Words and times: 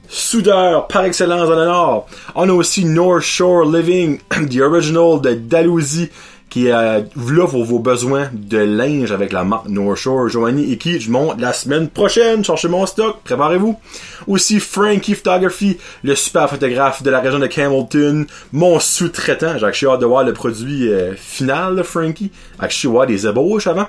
soudeur 0.09 0.87
par 0.87 1.05
excellence 1.05 1.47
dans 1.47 1.55
le 1.55 1.63
Nord. 1.65 2.07
On 2.35 2.49
a 2.49 2.53
aussi 2.53 2.83
North 2.85 3.21
Shore 3.21 3.65
Living, 3.65 4.19
The 4.29 4.61
Original 4.61 5.21
de 5.21 5.35
Dalhousie 5.35 6.09
qui 6.49 6.71
euh, 6.71 7.01
là 7.15 7.47
pour 7.47 7.63
vos 7.63 7.79
besoins 7.79 8.29
de 8.33 8.57
linge 8.57 9.11
avec 9.11 9.31
la 9.31 9.43
marque 9.43 9.67
North 9.67 9.97
Shore, 9.97 10.29
Joanie 10.29 10.71
et 10.71 10.77
qui 10.77 10.99
je 10.99 11.11
monte 11.11 11.39
la 11.39 11.53
semaine 11.53 11.89
prochaine. 11.89 12.43
Cherchez 12.43 12.67
mon 12.67 12.85
stock, 12.85 13.17
préparez-vous. 13.23 13.79
Aussi 14.27 14.59
Frankie 14.59 15.15
Photography, 15.15 15.77
le 16.03 16.15
super 16.15 16.49
photographe 16.49 17.03
de 17.03 17.09
la 17.09 17.19
région 17.19 17.39
de 17.39 17.47
Campbellton, 17.47 18.25
mon 18.51 18.79
sous-traitant. 18.79 19.57
J'ai 19.57 19.87
hâte 19.87 20.01
de 20.01 20.05
voir 20.05 20.23
le 20.23 20.33
produit 20.33 20.89
euh, 20.89 21.13
final 21.15 21.75
de 21.75 21.83
Frankie. 21.83 22.31
J'ai 22.69 22.87
voir 22.87 23.05
des 23.07 23.27
ébauches 23.27 23.67
avant. 23.67 23.87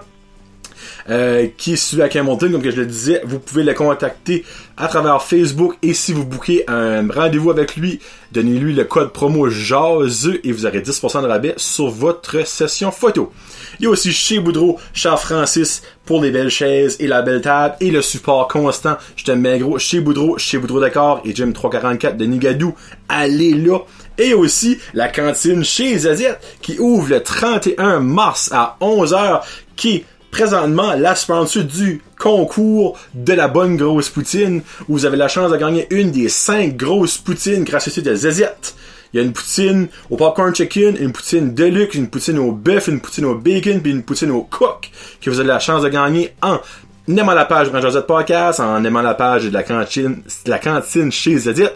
Euh, 1.08 1.48
qui 1.56 1.74
est 1.74 1.76
celui 1.76 2.02
à 2.02 2.08
Campbellton, 2.08 2.52
comme 2.52 2.62
je 2.62 2.76
le 2.76 2.86
disais, 2.86 3.20
vous 3.24 3.38
pouvez 3.38 3.64
le 3.64 3.74
contacter 3.74 4.44
à 4.76 4.88
travers 4.88 5.22
Facebook 5.22 5.76
et 5.82 5.92
si 5.94 6.12
vous 6.12 6.24
bouquez 6.24 6.64
un 6.68 7.06
rendez-vous 7.08 7.50
avec 7.50 7.76
lui, 7.76 8.00
donnez-lui 8.32 8.72
le 8.72 8.84
code 8.84 9.12
promo 9.12 9.48
JASE 9.48 10.30
et 10.44 10.52
vous 10.52 10.66
aurez 10.66 10.80
10% 10.80 11.22
de 11.22 11.26
rabais 11.26 11.54
sur 11.56 11.90
votre 11.90 12.46
session 12.46 12.90
photo. 12.90 13.32
Il 13.78 13.84
y 13.84 13.86
a 13.86 13.90
aussi 13.90 14.12
chez 14.12 14.40
Boudreau, 14.40 14.78
Charles 14.92 15.18
Francis 15.18 15.82
pour 16.04 16.22
les 16.22 16.30
belles 16.30 16.50
chaises 16.50 16.96
et 17.00 17.06
la 17.06 17.22
belle 17.22 17.40
table 17.40 17.76
et 17.80 17.90
le 17.90 18.02
support 18.02 18.48
constant. 18.48 18.96
Je 19.16 19.24
t'aime 19.24 19.42
bien 19.42 19.58
gros. 19.58 19.78
Chez 19.78 20.00
Boudreau, 20.00 20.38
chez 20.38 20.58
Boudreau 20.58 20.80
Décor 20.80 21.22
et 21.24 21.34
Jim 21.34 21.52
344 21.52 22.16
de 22.16 22.24
Nigadou. 22.24 22.74
Allez 23.08 23.54
là. 23.54 23.78
Et 24.18 24.34
aussi 24.34 24.78
la 24.92 25.08
cantine 25.08 25.64
chez 25.64 25.96
Zaziette 25.98 26.40
qui 26.60 26.78
ouvre 26.78 27.08
le 27.10 27.22
31 27.22 28.00
mars 28.00 28.50
à 28.52 28.76
11h 28.80 29.40
qui 29.76 30.04
présentement 30.30 30.94
la 30.94 31.14
sponsor 31.14 31.64
du 31.64 32.02
concours 32.18 32.98
de 33.14 33.32
la 33.32 33.48
bonne 33.48 33.76
grosse 33.76 34.08
poutine 34.08 34.62
où 34.88 34.92
vous 34.92 35.06
avez 35.06 35.16
la 35.16 35.28
chance 35.28 35.50
de 35.50 35.56
gagner 35.56 35.86
une 35.90 36.10
des 36.10 36.28
cinq 36.28 36.76
grosses 36.76 37.18
poutines 37.18 37.64
grâce 37.64 37.88
au 37.88 37.90
site 37.90 38.04
de 38.04 38.14
Zezette. 38.14 38.74
Il 39.12 39.16
y 39.16 39.20
a 39.20 39.26
une 39.26 39.32
poutine 39.32 39.88
au 40.08 40.16
popcorn 40.16 40.54
chicken, 40.54 40.96
une 40.96 41.12
poutine 41.12 41.52
deluxe, 41.52 41.96
une 41.96 42.08
poutine 42.08 42.38
au 42.38 42.52
bœuf, 42.52 42.86
une 42.86 43.00
poutine 43.00 43.24
au 43.24 43.34
bacon, 43.34 43.80
puis 43.80 43.90
une 43.90 44.04
poutine 44.04 44.30
au 44.30 44.42
coq 44.42 44.90
que 45.20 45.30
vous 45.30 45.40
avez 45.40 45.48
la 45.48 45.58
chance 45.58 45.82
de 45.82 45.88
gagner 45.88 46.32
en 46.42 46.60
aimant 47.08 47.34
la 47.34 47.44
page 47.44 47.72
de 47.72 47.80
Josette 47.80 48.06
Podcast, 48.06 48.60
en 48.60 48.84
aimant 48.84 49.02
la 49.02 49.14
page 49.14 49.44
de 49.44 49.50
la 49.52 49.64
cantine, 49.64 50.22
de 50.44 50.50
la 50.50 50.60
cantine 50.60 51.10
chez 51.10 51.38
Zedit, 51.38 51.66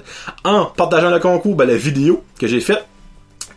en 0.45 0.67
partageant 0.67 1.11
le 1.11 1.19
concours, 1.19 1.56
ben, 1.56 1.67
la 1.67 1.77
vidéo 1.77 2.23
que 2.39 2.47
j'ai 2.47 2.61
faite, 2.61 2.87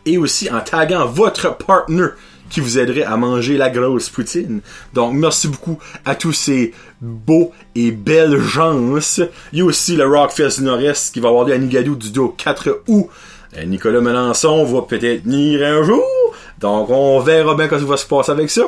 et 0.07 0.17
aussi 0.17 0.49
en 0.49 0.61
taguant 0.61 1.05
votre 1.05 1.55
partner 1.55 2.07
qui 2.50 2.59
vous 2.59 2.78
aiderait 2.78 3.03
à 3.03 3.18
manger 3.18 3.58
la 3.58 3.69
grosse 3.69 4.09
poutine. 4.09 4.62
Donc, 4.94 5.13
merci 5.13 5.47
beaucoup 5.47 5.78
à 6.06 6.16
tous 6.16 6.34
ces 6.34 6.74
beaux 7.02 7.52
et 7.75 7.91
belles 7.91 8.40
gens. 8.40 8.80
Il 9.53 9.59
y 9.59 9.62
a 9.62 9.66
aussi 9.66 9.96
le 9.96 10.08
Rockfest 10.08 10.62
Nord-Est 10.62 11.13
qui 11.13 11.19
va 11.19 11.30
avoir 11.30 11.46
lieu 11.46 11.53
à 11.53 11.58
Nigadou 11.58 11.96
du 11.96 12.12
2 12.12 12.22
au 12.22 12.30
4 12.30 12.84
août. 12.88 13.09
Nicolas 13.66 14.02
Melançon 14.02 14.66
va 14.66 14.81
peut-être 14.81 15.24
venir 15.24 15.66
un 15.66 15.84
jour. 15.84 16.03
Donc, 16.59 16.90
on 16.90 17.19
verra 17.19 17.56
bien 17.56 17.69
ce 17.69 17.75
qui 17.75 17.84
va 17.85 17.97
se 17.97 18.06
passer 18.06 18.31
avec 18.31 18.50
ça. 18.50 18.64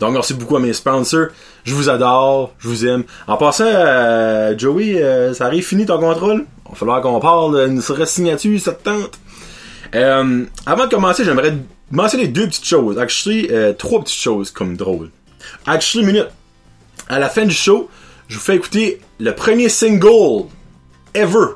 Donc, 0.00 0.12
merci 0.14 0.34
beaucoup 0.34 0.56
à 0.56 0.60
mes 0.60 0.72
sponsors. 0.72 1.28
Je 1.64 1.74
vous 1.74 1.88
adore, 1.88 2.54
je 2.58 2.68
vous 2.68 2.86
aime. 2.86 3.04
En 3.28 3.36
passant, 3.36 3.64
euh, 3.66 4.58
Joey, 4.58 5.00
euh, 5.00 5.32
ça 5.32 5.46
arrive 5.46 5.64
fini 5.64 5.86
ton 5.86 5.98
contrôle? 5.98 6.44
Il 6.66 6.70
va 6.70 6.74
falloir 6.74 7.00
qu'on 7.02 7.20
parle 7.20 7.68
d'une 7.68 7.80
signature, 7.80 8.58
cette 8.60 8.82
tente. 8.82 9.12
Euh, 9.94 10.44
avant 10.66 10.86
de 10.86 10.90
commencer, 10.90 11.24
j'aimerais 11.24 11.54
mentionner 11.92 12.26
deux 12.26 12.48
petites 12.48 12.66
choses. 12.66 12.96
Euh, 12.98 13.72
trois 13.74 14.00
petites 14.00 14.20
choses 14.20 14.50
comme 14.50 14.76
drôle. 14.76 15.10
Actually, 15.66 16.04
minute. 16.04 16.28
À 17.08 17.18
la 17.18 17.28
fin 17.28 17.44
du 17.44 17.54
show, 17.54 17.88
je 18.28 18.36
vous 18.36 18.40
fais 18.40 18.56
écouter 18.56 19.00
le 19.20 19.34
premier 19.34 19.68
single 19.68 20.46
ever 21.14 21.46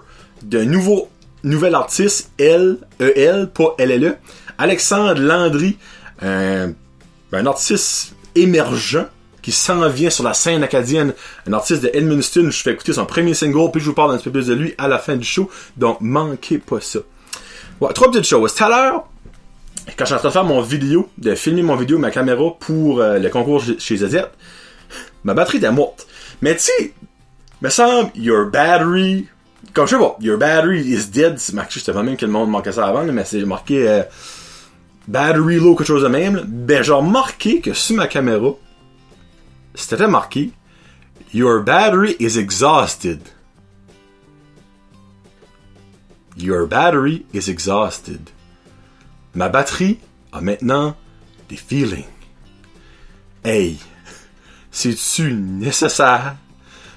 d'un 0.43 0.65
nouveau 0.65 1.09
nouvel 1.43 1.75
artiste, 1.75 2.31
L, 2.39 2.79
E, 3.01 3.13
L, 3.17 3.51
pas 3.53 3.75
L, 3.79 3.91
L, 3.91 4.05
E. 4.05 4.17
Alexandre 4.59 5.21
Landry, 5.21 5.77
un 6.21 6.75
artiste 7.33 8.15
émergent 8.35 9.07
qui 9.43 9.53
s'en 9.53 9.89
vient 9.89 10.11
sur 10.11 10.25
la 10.25 10.35
scène 10.35 10.65
acadienne, 10.65 11.15
un 11.47 11.53
artiste 11.53 11.83
de 11.83 11.91
Edmundston. 11.95 12.51
Je 12.51 12.63
fais 12.63 12.73
écouter 12.73 12.93
son 12.93 13.07
premier 13.07 13.33
single, 13.33 13.71
puis 13.71 13.81
je 13.81 13.87
vous 13.87 13.95
parle 13.95 14.13
un 14.13 14.17
petit 14.17 14.25
peu 14.25 14.33
plus 14.33 14.49
de 14.49 14.55
lui 14.55 14.75
à 14.77 14.89
la 14.89 14.99
fin 14.99 15.15
du 15.15 15.25
show. 15.25 15.49
Donc, 15.77 16.01
manquez 16.01 16.59
pas 16.59 16.81
ça. 16.81 16.99
Ouais, 17.81 17.93
trois 17.93 18.11
petites 18.11 18.27
choses. 18.27 18.55
Tout 18.55 18.65
à 18.65 18.69
l'heure, 18.69 19.05
quand 19.95 20.05
je 20.05 20.07
suis 20.07 20.15
en 20.15 20.19
train 20.19 20.29
de 20.29 20.33
faire 20.33 20.45
mon 20.45 20.61
vidéo, 20.61 21.09
de 21.19 21.35
filmer 21.35 21.63
mon 21.63 21.77
vidéo, 21.77 21.99
ma 21.99 22.11
caméra 22.11 22.57
pour 22.59 23.01
euh, 23.01 23.19
le 23.19 23.29
concours 23.29 23.63
chez 23.79 23.97
ZZ, 23.97 24.23
ma 25.25 25.35
batterie 25.35 25.59
était 25.59 25.71
morte. 25.71 26.07
Mais 26.43 26.55
tu 26.57 26.63
sais, 26.63 26.95
me 27.63 27.69
semble, 27.69 28.11
your 28.17 28.47
battery, 28.47 29.29
comme 29.73 29.87
je 29.87 29.93
sais 29.93 29.99
pas, 29.99 30.17
your 30.21 30.39
battery 30.39 30.81
is 30.81 31.11
dead. 31.11 31.39
C'est 31.39 31.55
marqué, 31.55 31.81
je 31.81 31.91
pas 31.91 32.03
même 32.03 32.17
que 32.17 32.27
le 32.27 32.33
monde 32.33 32.51
manquait 32.51 32.73
ça 32.73 32.87
avant, 32.87 33.05
mais 33.05 33.25
c'est 33.25 33.45
marqué 33.45 33.89
euh, 33.89 34.03
battery 35.09 35.57
low, 35.57 35.75
quelque 35.77 35.87
chose 35.87 36.03
de 36.03 36.09
même. 36.09 36.43
Ben, 36.47 36.83
j'ai 36.83 36.93
remarqué 36.93 37.61
que 37.61 37.73
sur 37.73 37.97
ma 37.97 38.07
caméra, 38.07 38.51
c'était 39.75 40.09
marqué 40.09 40.51
Your 41.33 41.63
battery 41.63 42.17
is 42.19 42.39
exhausted. 42.39 43.21
Your 46.37 46.67
battery 46.67 47.27
is 47.33 47.49
exhausted. 47.49 48.31
Ma 49.37 49.51
batterie 49.51 49.99
a 50.33 50.41
maintenant 50.41 50.97
des 51.51 51.57
feelings. 51.57 52.07
Hey, 53.45 53.77
c'est-tu 54.71 55.35
nécessaire 55.35 56.37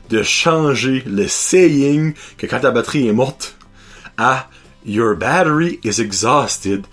de 0.09 0.23
changer 0.23 1.03
le 1.05 1.27
saying 1.27 2.13
que 2.37 2.47
quand 2.47 2.61
ta 2.61 2.71
batterie 2.71 3.09
est 3.09 3.13
morte 3.13 3.57
à 4.17 4.47
Your 4.85 5.17
battery 5.17 5.81
is 5.83 5.99
exhausted? 5.99 6.85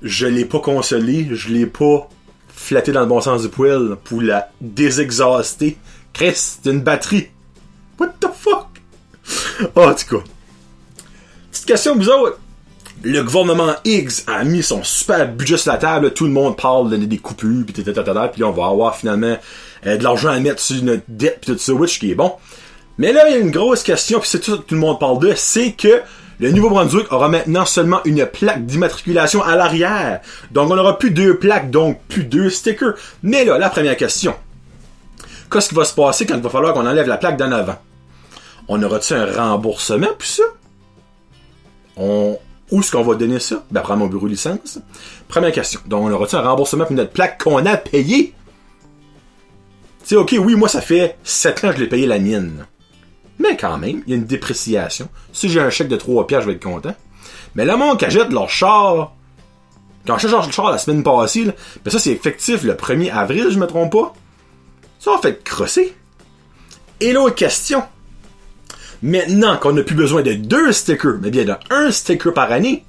Je 0.00 0.26
l'ai 0.26 0.46
pas 0.46 0.60
consolé, 0.60 1.28
je 1.32 1.50
l'ai 1.50 1.66
pas 1.66 2.08
flatté 2.48 2.92
dans 2.92 3.02
le 3.02 3.06
bon 3.06 3.20
sens 3.20 3.42
du 3.42 3.50
poil 3.50 3.96
pour 4.04 4.22
la 4.22 4.50
désexhauster. 4.62 5.76
Chris, 6.14 6.32
c'est 6.34 6.70
une 6.70 6.80
batterie. 6.80 7.28
What 7.98 8.14
the 8.20 8.28
fuck? 8.34 8.68
Oh, 9.76 9.82
en 9.82 9.94
tout 9.94 10.16
cas. 10.16 10.24
Petite 11.52 11.66
question, 11.66 11.94
vous 11.94 12.08
autres. 12.08 12.38
Le 13.02 13.22
gouvernement 13.22 13.74
X 13.84 14.24
a 14.26 14.44
mis 14.44 14.62
son 14.62 14.82
super 14.82 15.26
budget 15.26 15.56
sur 15.56 15.72
la 15.72 15.78
table. 15.78 16.12
Tout 16.12 16.26
le 16.26 16.32
monde 16.32 16.56
parle 16.56 16.90
de 16.90 16.96
des 16.96 17.16
coupures, 17.16 17.64
puis 17.64 17.82
puis 17.82 18.44
on 18.44 18.52
va 18.52 18.66
avoir 18.66 18.94
finalement 18.94 19.38
euh, 19.86 19.96
de 19.96 20.04
l'argent 20.04 20.28
à 20.28 20.38
mettre 20.38 20.60
sur 20.60 20.82
notre 20.82 21.04
dette, 21.08 21.38
puis 21.40 21.52
tout 21.52 21.58
ça, 21.58 21.72
which 21.72 21.98
qui 21.98 22.10
est 22.10 22.14
bon. 22.14 22.32
Mais 22.98 23.14
là, 23.14 23.26
il 23.28 23.32
y 23.32 23.36
a 23.36 23.38
une 23.38 23.50
grosse 23.50 23.82
question, 23.82 24.20
puis 24.20 24.28
c'est 24.28 24.40
tout, 24.40 24.58
tout 24.58 24.74
le 24.74 24.80
monde 24.80 25.00
parle 25.00 25.18
de, 25.18 25.32
c'est 25.34 25.72
que 25.72 26.02
le 26.40 26.52
Nouveau-Brunswick 26.52 27.10
aura 27.10 27.28
maintenant 27.28 27.64
seulement 27.64 28.00
une 28.04 28.26
plaque 28.26 28.66
d'immatriculation 28.66 29.42
à 29.42 29.56
l'arrière. 29.56 30.20
Donc, 30.50 30.70
on 30.70 30.76
n'aura 30.76 30.98
plus 30.98 31.10
deux 31.10 31.38
plaques, 31.38 31.70
donc 31.70 32.00
plus 32.08 32.24
deux 32.24 32.50
stickers. 32.50 32.94
Mais 33.22 33.46
là, 33.46 33.56
la 33.56 33.70
première 33.70 33.96
question. 33.96 34.34
Qu'est-ce 35.50 35.70
qui 35.70 35.74
va 35.74 35.84
se 35.84 35.94
passer 35.94 36.26
quand 36.26 36.36
il 36.36 36.42
va 36.42 36.50
falloir 36.50 36.74
qu'on 36.74 36.86
enlève 36.86 37.08
la 37.08 37.16
plaque 37.16 37.38
d'en 37.38 37.52
avant? 37.52 37.76
On 38.68 38.82
aura-tu 38.82 39.14
un 39.14 39.26
remboursement 39.26 40.08
pour 40.18 40.28
ça? 40.28 40.42
On... 41.96 42.38
Où 42.70 42.80
est-ce 42.80 42.92
qu'on 42.92 43.02
va 43.02 43.14
donner 43.14 43.40
ça? 43.40 43.64
Prendre 43.72 43.96
mon 43.96 44.06
bureau 44.06 44.26
de 44.26 44.32
licence. 44.32 44.78
Première 45.28 45.52
question. 45.52 45.80
Donc, 45.86 46.04
on 46.04 46.12
aura-tu 46.12 46.36
un 46.36 46.42
remboursement 46.42 46.84
pour 46.84 46.94
notre 46.94 47.10
plaque 47.10 47.42
qu'on 47.42 47.64
a 47.66 47.76
payée? 47.76 48.34
Tu 50.00 50.06
sais, 50.06 50.16
ok, 50.16 50.36
oui, 50.38 50.54
moi, 50.54 50.68
ça 50.68 50.80
fait 50.80 51.18
7 51.24 51.64
ans 51.64 51.70
que 51.70 51.76
je 51.76 51.80
l'ai 51.82 51.88
payé 51.88 52.06
la 52.06 52.18
mienne. 52.18 52.66
Mais 53.38 53.56
quand 53.56 53.78
même, 53.78 54.02
il 54.06 54.10
y 54.10 54.12
a 54.12 54.16
une 54.16 54.24
dépréciation. 54.24 55.08
Si 55.32 55.48
j'ai 55.48 55.60
un 55.60 55.70
chèque 55.70 55.88
de 55.88 55.96
3 55.96 56.26
pièces, 56.26 56.42
je 56.42 56.46
vais 56.46 56.54
être 56.54 56.62
content. 56.62 56.94
Mais 57.54 57.64
monde 57.76 57.98
qui 57.98 58.04
achète 58.04 58.30
leur 58.30 58.48
char, 58.48 59.12
quand 60.06 60.18
je 60.18 60.28
le 60.28 60.52
char 60.52 60.70
la 60.70 60.78
semaine 60.78 61.02
passée, 61.02 61.44
là, 61.44 61.52
ben 61.84 61.90
ça, 61.90 61.98
c'est 61.98 62.12
effectif 62.12 62.62
le 62.62 62.74
1er 62.74 63.12
avril, 63.12 63.48
je 63.50 63.58
me 63.58 63.66
trompe 63.66 63.92
pas. 63.92 64.14
Ça, 64.98 65.10
on 65.12 65.18
fait 65.18 65.42
crosser. 65.42 65.94
Et 67.00 67.12
l'autre 67.12 67.34
question. 67.34 67.82
Maintenant 69.02 69.56
qu'on 69.56 69.72
n'a 69.72 69.82
plus 69.82 69.94
besoin 69.94 70.22
de 70.22 70.34
deux 70.34 70.72
stickers, 70.72 71.18
mais 71.22 71.30
bien 71.30 71.44
d'un 71.44 71.90
sticker 71.90 72.34
par 72.34 72.52
année, 72.52 72.84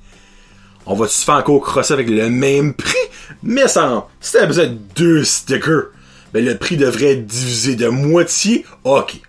on 0.86 0.96
va 0.96 1.08
se 1.08 1.24
faire 1.24 1.36
encore 1.36 1.62
crosser 1.62 1.94
avec 1.94 2.10
le 2.10 2.30
même 2.30 2.74
prix? 2.74 2.98
Mais 3.44 3.68
ça, 3.68 4.08
c'était 4.20 4.48
besoin 4.48 4.68
de 4.68 4.78
deux 4.96 5.24
stickers. 5.24 5.86
Ben, 6.34 6.44
le 6.44 6.58
prix 6.58 6.78
devrait 6.78 7.14
être 7.14 7.26
divisé 7.26 7.76
de 7.76 7.88
moitié. 7.88 8.66
Ok. 8.84 9.22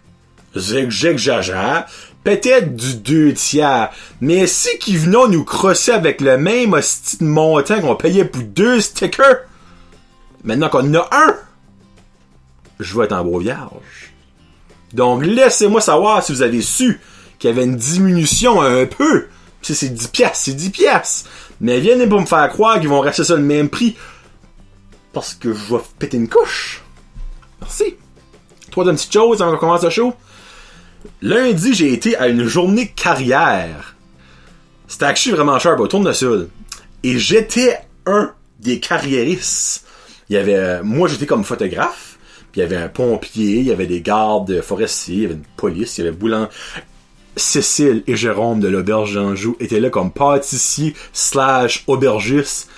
J'exagère. 0.55 1.87
Peut-être 2.25 2.77
du 2.77 2.95
deux 2.95 3.33
tiers. 3.33 3.91
Mais 4.21 4.47
si 4.47 4.79
qu'ils 4.79 4.99
venaient 4.99 5.29
nous 5.29 5.45
crosser 5.45 5.93
avec 5.93 6.21
le 6.21 6.39
même 6.39 6.73
hostie 6.73 7.19
de 7.19 7.25
montant 7.25 7.81
qu'on 7.81 7.97
payait 7.97 8.25
pour 8.25 8.43
deux 8.43 8.81
stickers, 8.81 9.41
maintenant 10.45 10.69
qu'on 10.69 10.89
en 10.91 10.95
a 10.95 11.09
un, 11.13 11.37
je 12.79 12.97
vais 12.97 13.05
être 13.05 13.13
en 13.13 13.25
gros 13.25 13.41
vierge. 13.41 14.12
Donc, 14.93 15.25
laissez-moi 15.25 15.81
savoir 15.81 16.23
si 16.23 16.33
vous 16.33 16.43
avez 16.43 16.63
su 16.63 17.01
qu'il 17.39 17.51
y 17.51 17.53
avait 17.53 17.65
une 17.65 17.77
diminution 17.77 18.61
un 18.61 18.87
peu. 18.87 19.27
C'est 19.63 19.89
10 19.89 20.09
pièces, 20.09 20.41
c'est 20.45 20.55
10 20.55 20.71
pièces. 20.71 21.25
Mais 21.61 21.81
viennent 21.81 22.09
pas 22.09 22.21
me 22.21 22.27
faire 22.27 22.49
croire 22.51 22.81
qu'ils 22.81 22.89
vont 22.89 23.01
rester 23.01 23.25
ça 23.25 23.37
le 23.37 23.43
même 23.43 23.69
prix. 23.69 23.97
Parce 25.13 25.35
que 25.35 25.53
je 25.53 25.75
vais 25.75 25.81
péter 25.99 26.17
une 26.17 26.29
couche. 26.29 26.83
Merci. 27.61 27.97
Troisième 28.71 28.97
petite 28.97 29.13
chose 29.13 29.41
avant 29.41 29.53
qu'on 29.53 29.59
commence 29.59 29.83
le 29.83 29.91
show. 29.91 30.15
Lundi, 31.21 31.75
j'ai 31.75 31.93
été 31.93 32.17
à 32.17 32.29
une 32.29 32.47
journée 32.47 32.89
carrière. 32.89 33.95
C'était 34.89 35.05
actually 35.05 35.37
vraiment 35.37 35.59
cher 35.59 35.79
au 35.79 35.87
tournesol. 35.87 36.49
Et 37.03 37.19
j'étais 37.19 37.79
un 38.07 38.33
des 38.59 38.81
carriéristes. 38.81 39.87
Il 40.29 40.35
y 40.35 40.39
avait, 40.39 40.83
moi 40.83 41.09
j'étais 41.09 41.27
comme 41.27 41.45
photographe. 41.45 42.12
Il 42.55 42.59
y 42.59 42.63
avait 42.63 42.77
un 42.77 42.89
pompier, 42.89 43.61
il 43.61 43.67
y 43.67 43.73
avait 43.73 43.87
des 43.87 44.01
gardes 44.03 44.61
forestiers, 44.61 45.15
il 45.15 45.23
y 45.23 45.25
avait 45.27 45.35
une 45.35 45.45
police, 45.57 45.99
il 45.99 46.05
y 46.05 46.07
avait 46.07 46.17
Boulan. 46.17 46.49
Cécile 47.35 48.03
et 48.07 48.15
Jérôme 48.15 48.61
de 48.61 48.69
l'auberge 48.69 49.15
d'Anjou 49.15 49.57
étaient 49.59 49.81
là 49.81 49.89
comme 49.89 50.13
pâtissier 50.13 50.95
slash 51.15 51.85
aubergiste. 51.87 52.69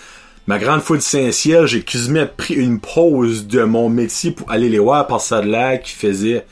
Ma 0.47 0.59
grande 0.59 0.81
foule 0.81 0.99
de 0.99 1.03
Saint-Ciel, 1.03 1.67
j'ai 1.67 1.83
quasiment 1.83 2.27
pris 2.37 2.55
une 2.55 2.79
pause 2.79 3.47
de 3.49 3.65
mon 3.65 3.89
métier 3.89 4.31
pour 4.31 4.51
aller 4.51 4.69
les 4.69 4.79
voir 4.79 5.07
par 5.07 5.21
ça 5.21 5.41
de 5.41 5.49
là 5.49 5.79
qui 5.79 5.93
faisait 5.93 6.47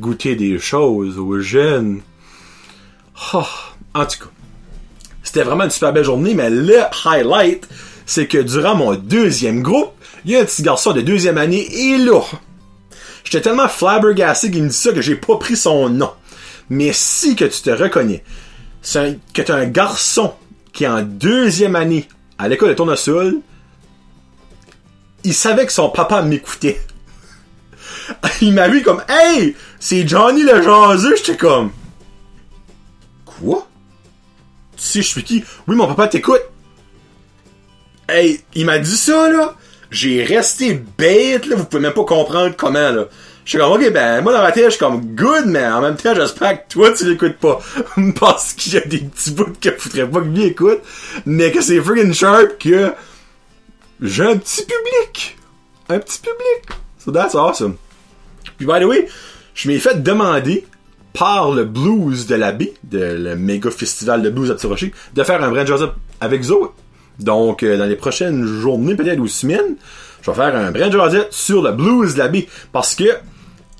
goûter 0.00 0.36
des 0.36 0.58
choses 0.58 1.18
aux 1.18 1.40
jeunes. 1.40 2.00
En 3.34 4.06
tout 4.06 4.18
cas, 4.20 4.30
c'était 5.22 5.42
vraiment 5.42 5.64
une 5.64 5.70
super 5.70 5.92
belle 5.92 6.04
journée, 6.04 6.34
mais 6.34 6.48
le 6.48 6.78
highlight, 7.04 7.68
c'est 8.06 8.26
que 8.26 8.38
durant 8.38 8.76
mon 8.76 8.94
deuxième 8.94 9.60
groupe, 9.60 9.92
il 10.24 10.30
y 10.30 10.36
a 10.36 10.40
un 10.40 10.44
petit 10.44 10.62
garçon 10.62 10.92
de 10.92 11.00
deuxième 11.00 11.36
année, 11.36 11.66
et 11.70 11.98
là, 11.98 12.22
j'étais 13.32 13.48
tellement 13.48 13.68
flabbergasté 13.68 14.50
qu'il 14.50 14.62
me 14.62 14.68
dit 14.68 14.76
ça 14.76 14.92
que 14.92 15.00
j'ai 15.00 15.16
pas 15.16 15.36
pris 15.36 15.56
son 15.56 15.88
nom. 15.88 16.12
Mais 16.68 16.92
si 16.92 17.34
que 17.34 17.46
tu 17.46 17.62
te 17.62 17.70
reconnais, 17.70 18.22
c'est 18.82 19.18
que 19.32 19.40
tu 19.40 19.50
un 19.50 19.64
garçon 19.64 20.34
qui 20.72 20.84
est 20.84 20.88
en 20.88 21.02
deuxième 21.02 21.74
année 21.74 22.08
à 22.38 22.48
l'école 22.48 22.68
de 22.68 22.74
tournesol, 22.74 23.38
il 25.24 25.32
savait 25.32 25.64
que 25.64 25.72
son 25.72 25.88
papa 25.88 26.20
m'écoutait. 26.20 26.80
il 28.42 28.52
m'a 28.52 28.68
vu 28.68 28.82
comme 28.82 29.02
Hey! 29.08 29.56
C'est 29.80 30.06
Johnny 30.06 30.42
le 30.42 30.62
jaseux! 30.62 31.16
J'étais 31.16 31.36
comme 31.38 31.70
Quoi? 33.24 33.66
Tu 34.76 34.82
sais, 34.82 35.02
je 35.02 35.08
suis 35.08 35.24
qui? 35.24 35.42
Oui, 35.66 35.74
mon 35.74 35.86
papa 35.86 36.08
t'écoute. 36.08 36.42
Hey, 38.08 38.42
il 38.54 38.66
m'a 38.66 38.78
dit 38.78 38.96
ça, 38.96 39.30
là. 39.30 39.56
J'ai 39.92 40.24
resté 40.24 40.82
bête, 40.96 41.46
là. 41.46 41.54
Vous 41.54 41.66
pouvez 41.66 41.82
même 41.82 41.92
pas 41.92 42.04
comprendre 42.04 42.54
comment, 42.56 42.90
là. 42.90 43.08
Je 43.44 43.50
suis 43.50 43.58
comme, 43.58 43.72
ok, 43.72 43.92
ben, 43.92 44.22
moi, 44.22 44.32
dans 44.32 44.40
ma 44.40 44.50
tête, 44.50 44.64
je 44.64 44.70
suis 44.70 44.78
comme, 44.78 45.14
good, 45.14 45.44
mais 45.46 45.66
en 45.66 45.82
même 45.82 45.96
temps, 45.96 46.14
j'espère 46.14 46.66
que 46.66 46.72
toi, 46.72 46.92
tu 46.92 47.04
l'écoutes 47.04 47.36
pas. 47.36 47.60
Parce 48.20 48.54
qu'il 48.54 48.72
y 48.72 48.76
a 48.78 48.80
des 48.80 49.00
petits 49.00 49.32
bouts 49.32 49.52
que 49.60 49.70
faudrait 49.72 50.08
pas 50.08 50.20
que 50.20 50.26
lui 50.26 50.44
écoute. 50.44 50.80
Mais 51.26 51.52
que 51.52 51.60
c'est 51.60 51.78
friggin' 51.80 52.14
sharp 52.14 52.58
que 52.58 52.92
j'ai 54.00 54.24
un 54.24 54.38
petit 54.38 54.62
public. 54.62 55.36
Un 55.90 55.98
petit 55.98 56.20
public. 56.20 56.78
So 56.98 57.12
that's 57.12 57.34
awesome. 57.34 57.76
Puis, 58.56 58.64
by 58.64 58.80
the 58.80 58.84
way, 58.84 59.08
je 59.54 59.68
m'ai 59.68 59.78
fait 59.78 60.02
demander 60.02 60.64
par 61.12 61.50
le 61.50 61.64
blues 61.64 62.26
de 62.26 62.36
la 62.36 62.52
baie, 62.52 62.72
de 62.84 62.98
le 62.98 63.36
méga 63.36 63.70
festival 63.70 64.22
de 64.22 64.30
blues 64.30 64.50
à 64.50 64.54
Tirocher, 64.54 64.94
de 65.12 65.22
faire 65.22 65.42
un 65.44 65.50
vrai 65.50 65.66
Joseph 65.66 65.90
avec 66.20 66.42
Zoé. 66.42 66.68
Donc, 67.18 67.62
euh, 67.62 67.76
dans 67.76 67.86
les 67.86 67.96
prochaines 67.96 68.44
journées, 68.44 68.94
peut-être, 68.94 69.18
ou 69.18 69.26
semaines, 69.26 69.76
je 70.22 70.30
vais 70.30 70.36
faire 70.36 70.56
un 70.56 70.70
vrai 70.70 70.90
Joseph 70.90 71.28
sur 71.30 71.62
le 71.62 71.72
blues 71.72 72.14
de. 72.14 72.46
Parce 72.72 72.94
que, 72.94 73.04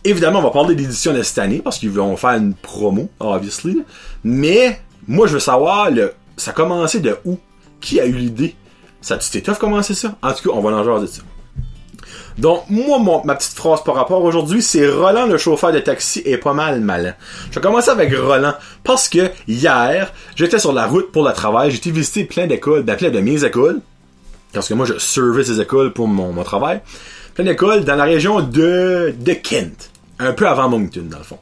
évidemment, 0.05 0.41
on 0.41 0.43
va 0.43 0.51
parler 0.51 0.75
d'édition 0.75 1.13
de 1.13 1.23
cette 1.23 1.39
année, 1.39 1.61
parce 1.63 1.79
qu'ils 1.79 1.91
vont 1.91 2.17
faire 2.17 2.33
une 2.33 2.55
promo, 2.55 3.09
obviously. 3.21 3.83
Mais, 4.25 4.81
moi, 5.07 5.27
je 5.27 5.35
veux 5.35 5.41
savoir, 5.41 5.91
le, 5.91 6.13
ça 6.37 6.51
a 6.51 6.55
commencé 6.55 7.01
de 7.01 7.17
où? 7.25 7.39
Qui 7.81 8.01
a 8.01 8.07
eu 8.07 8.13
l'idée? 8.13 8.55
Ça 9.01 9.15
a-tu 9.15 9.27
été 9.29 9.43
tough 9.43 9.59
commencer 9.59 9.95
ça? 9.95 10.17
En 10.23 10.33
tout 10.33 10.49
cas, 10.49 10.57
on 10.57 10.61
va 10.61 10.71
en 10.71 11.01
de 11.01 11.07
ça. 11.07 11.23
Donc, 12.39 12.65
moi, 12.71 13.23
ma 13.25 13.35
petite 13.35 13.55
phrase 13.55 13.83
par 13.85 13.95
rapport 13.95 14.23
aujourd'hui, 14.23 14.63
c'est 14.63 14.89
Roland, 14.89 15.27
le 15.27 15.39
chauffeur 15.39 15.73
de 15.73 15.79
taxi, 15.81 16.23
est 16.25 16.39
pas 16.39 16.55
mal 16.55 16.81
malin. 16.81 17.15
Je 17.51 17.61
vais 17.61 17.91
avec 17.91 18.15
Roland, 18.15 18.55
parce 18.85 19.09
que 19.09 19.31
hier, 19.47 20.13
j'étais 20.35 20.59
sur 20.59 20.73
la 20.73 20.87
route 20.87 21.13
pour 21.13 21.27
le 21.27 21.33
travail, 21.33 21.71
j'ai 21.71 21.77
été 21.77 21.91
visiter 21.91 22.25
plein 22.25 22.47
d'écoles, 22.47 22.83
ben 22.83 22.97
plein 22.97 23.11
de 23.11 23.21
mes 23.21 23.45
écoles, 23.45 23.81
parce 24.53 24.69
que 24.69 24.75
moi, 24.75 24.87
je 24.87 24.99
surveille 24.99 25.45
ces 25.45 25.61
écoles 25.61 25.93
pour 25.93 26.09
mon, 26.09 26.43
travail, 26.43 26.81
plein 27.35 27.45
d'écoles 27.45 27.85
dans 27.85 27.97
la 27.97 28.05
région 28.05 28.41
de, 28.41 29.15
de 29.19 29.33
Kent, 29.33 29.91
un 30.19 30.33
peu 30.33 30.49
avant 30.49 30.69
Moncton, 30.69 31.05
dans 31.11 31.19
le 31.19 31.25
fond. 31.25 31.39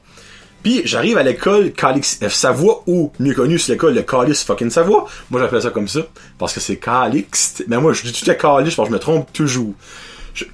Puis 0.63 0.83
j'arrive 0.85 1.17
à 1.17 1.23
l'école 1.23 1.73
Calix 1.73 2.19
F 2.23 2.35
Savoie, 2.35 2.83
ou 2.87 3.13
mieux 3.19 3.35
connu 3.35 3.59
c'est 3.59 3.73
l'école 3.73 3.95
de 3.95 4.03
Calix 4.03 4.45
fucking 4.45 4.69
Savoie. 4.69 5.07
Moi 5.31 5.41
j'appelle 5.41 5.63
ça 5.63 5.71
comme 5.71 5.89
ça, 5.89 6.01
parce 6.39 6.53
que 6.53 6.61
c'est 6.61 6.77
Calix. 6.77 7.63
Mais 7.67 7.79
moi 7.79 7.95
je 7.95 8.03
dis 8.03 8.13
tout 8.13 8.31
à 8.31 8.35
Calix, 8.35 8.75
parce 8.75 8.89
que 8.89 8.93
je 8.93 8.99
me 8.99 9.01
trompe 9.01 9.33
toujours 9.33 9.73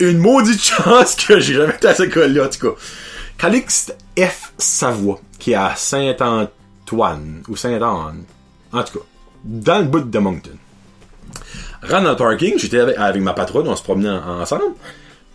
une 0.00 0.18
maudite 0.18 0.62
chance 0.62 1.14
que 1.16 1.38
j'ai 1.40 1.54
jamais 1.54 1.74
été 1.74 1.88
à 1.88 1.94
cette 1.94 2.08
école-là, 2.08 2.44
en 2.44 2.48
tout 2.48 2.70
cas. 2.70 2.80
Calixte 3.38 3.96
F. 4.18 4.52
Savoie, 4.58 5.20
qui 5.38 5.52
est 5.52 5.56
à 5.56 5.74
Saint-Antoine, 5.76 7.42
ou 7.48 7.56
Saint-Anne, 7.56 8.24
en 8.72 8.82
tout 8.82 8.98
cas, 8.98 9.04
dans 9.44 9.78
le 9.78 9.84
bout 9.84 10.00
de 10.00 10.18
Moncton. 10.18 10.56
Rentre 11.82 12.04
dans 12.04 12.16
parking, 12.16 12.58
j'étais 12.58 12.80
avec, 12.80 13.22
ma 13.22 13.34
patronne, 13.34 13.68
on 13.68 13.76
se 13.76 13.82
promenait 13.82 14.08
ensemble, 14.08 14.74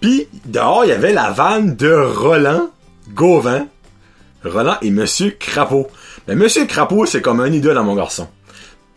puis 0.02 0.28
dehors, 0.46 0.84
il 0.86 0.90
y 0.90 0.94
avait 0.94 1.14
la 1.14 1.32
vanne 1.32 1.76
de 1.76 1.94
Roland 1.94 2.72
Gauvin, 3.10 3.68
Roland 4.44 4.78
et 4.82 4.90
Monsieur 4.90 5.32
Crapaud. 5.32 5.88
Mais 6.28 6.36
Monsieur 6.36 6.66
Crapaud, 6.66 7.06
c'est 7.06 7.22
comme 7.22 7.40
un 7.40 7.52
idole 7.52 7.78
à 7.78 7.84
mon 7.84 7.96
garçon. 7.96 8.28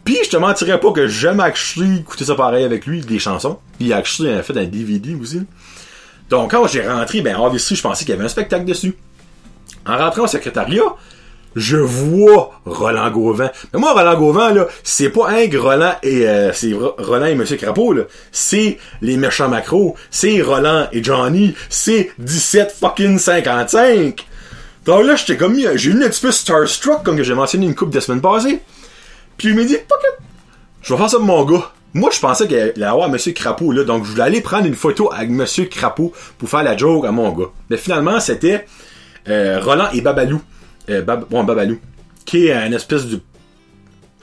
Puis 0.04 0.18
je 0.24 0.30
te 0.30 0.36
mentirais 0.36 0.78
pas 0.78 0.92
que 0.92 1.06
j'aime 1.06 1.40
actually 1.40 2.00
écouter 2.00 2.24
ça 2.24 2.34
pareil 2.34 2.64
avec 2.64 2.86
lui, 2.86 3.00
des 3.00 3.18
chansons. 3.18 3.58
Puis 3.78 3.92
actually 3.92 4.30
il 4.30 4.38
a 4.38 4.42
fait 4.42 4.56
un 4.56 4.64
DVD 4.64 5.14
aussi. 5.14 5.42
Donc 6.30 6.50
quand 6.50 6.66
j'ai 6.66 6.86
rentré, 6.86 7.22
ben 7.22 7.36
obviously 7.36 7.76
je 7.76 7.82
pensais 7.82 8.04
qu'il 8.04 8.14
y 8.14 8.16
avait 8.16 8.24
un 8.24 8.28
spectacle 8.28 8.64
dessus. 8.64 8.94
En 9.86 9.98
rentrant 9.98 10.24
au 10.24 10.26
secrétariat, 10.26 10.94
je 11.56 11.76
vois 11.76 12.52
Roland 12.64 13.10
Gauvin. 13.10 13.50
Mais 13.72 13.80
moi, 13.80 13.92
Roland 13.92 14.18
Gauvin, 14.18 14.52
là, 14.52 14.66
c'est 14.82 15.10
pas 15.10 15.30
un 15.30 15.46
Roland 15.58 15.94
et 16.02 16.26
euh, 16.26 16.52
c'est 16.52 16.72
Roland 16.72 17.26
et 17.26 17.34
Monsieur 17.34 17.56
Crapaud, 17.56 17.92
là. 17.92 18.02
C'est 18.32 18.78
les 19.02 19.16
méchants 19.16 19.48
macros. 19.48 19.94
C'est 20.10 20.42
Roland 20.42 20.88
et 20.92 21.02
Johnny. 21.02 21.54
C'est 21.68 22.10
17 22.18 22.74
fucking 22.80 23.18
55. 23.18 24.26
Donc 24.84 25.04
là, 25.04 25.16
j'étais 25.16 25.36
comme, 25.36 25.56
j'ai 25.56 25.90
eu 25.90 26.04
un 26.04 26.08
petit 26.08 26.20
peu 26.20 26.32
starstruck, 26.32 27.02
comme 27.04 27.16
que 27.16 27.22
j'ai 27.22 27.34
mentionné 27.34 27.66
une 27.66 27.74
coupe 27.74 27.90
de 27.90 28.00
semaines 28.00 28.20
passées. 28.20 28.60
Puis 29.36 29.48
il 29.48 29.56
m'a 29.56 29.64
dit, 29.64 29.74
fuck 29.74 30.00
it, 30.02 30.24
je 30.82 30.92
vais 30.92 30.98
faire 30.98 31.10
ça 31.10 31.18
de 31.18 31.22
mon 31.22 31.44
gars. 31.44 31.72
Moi, 31.94 32.10
je 32.12 32.18
pensais 32.18 32.48
qu'il 32.48 32.58
allait 32.58 32.82
avoir 32.82 33.08
Monsieur 33.08 33.32
Crapaud, 33.32 33.70
là, 33.70 33.84
donc 33.84 34.04
je 34.04 34.10
voulais 34.10 34.24
aller 34.24 34.40
prendre 34.40 34.66
une 34.66 34.74
photo 34.74 35.12
avec 35.12 35.30
Monsieur 35.30 35.66
Crapaud 35.66 36.12
pour 36.38 36.48
faire 36.48 36.64
la 36.64 36.76
joke 36.76 37.06
à 37.06 37.12
mon 37.12 37.30
gars. 37.32 37.50
Mais 37.70 37.76
finalement, 37.76 38.18
c'était 38.18 38.66
euh, 39.28 39.60
Roland 39.60 39.88
et 39.92 40.00
Babalou. 40.00 40.42
Euh, 40.90 41.02
bon, 41.02 41.44
Babalou. 41.44 41.78
Qui 42.26 42.48
est 42.48 42.52
un 42.52 42.72
espèce 42.72 43.06
de... 43.06 43.20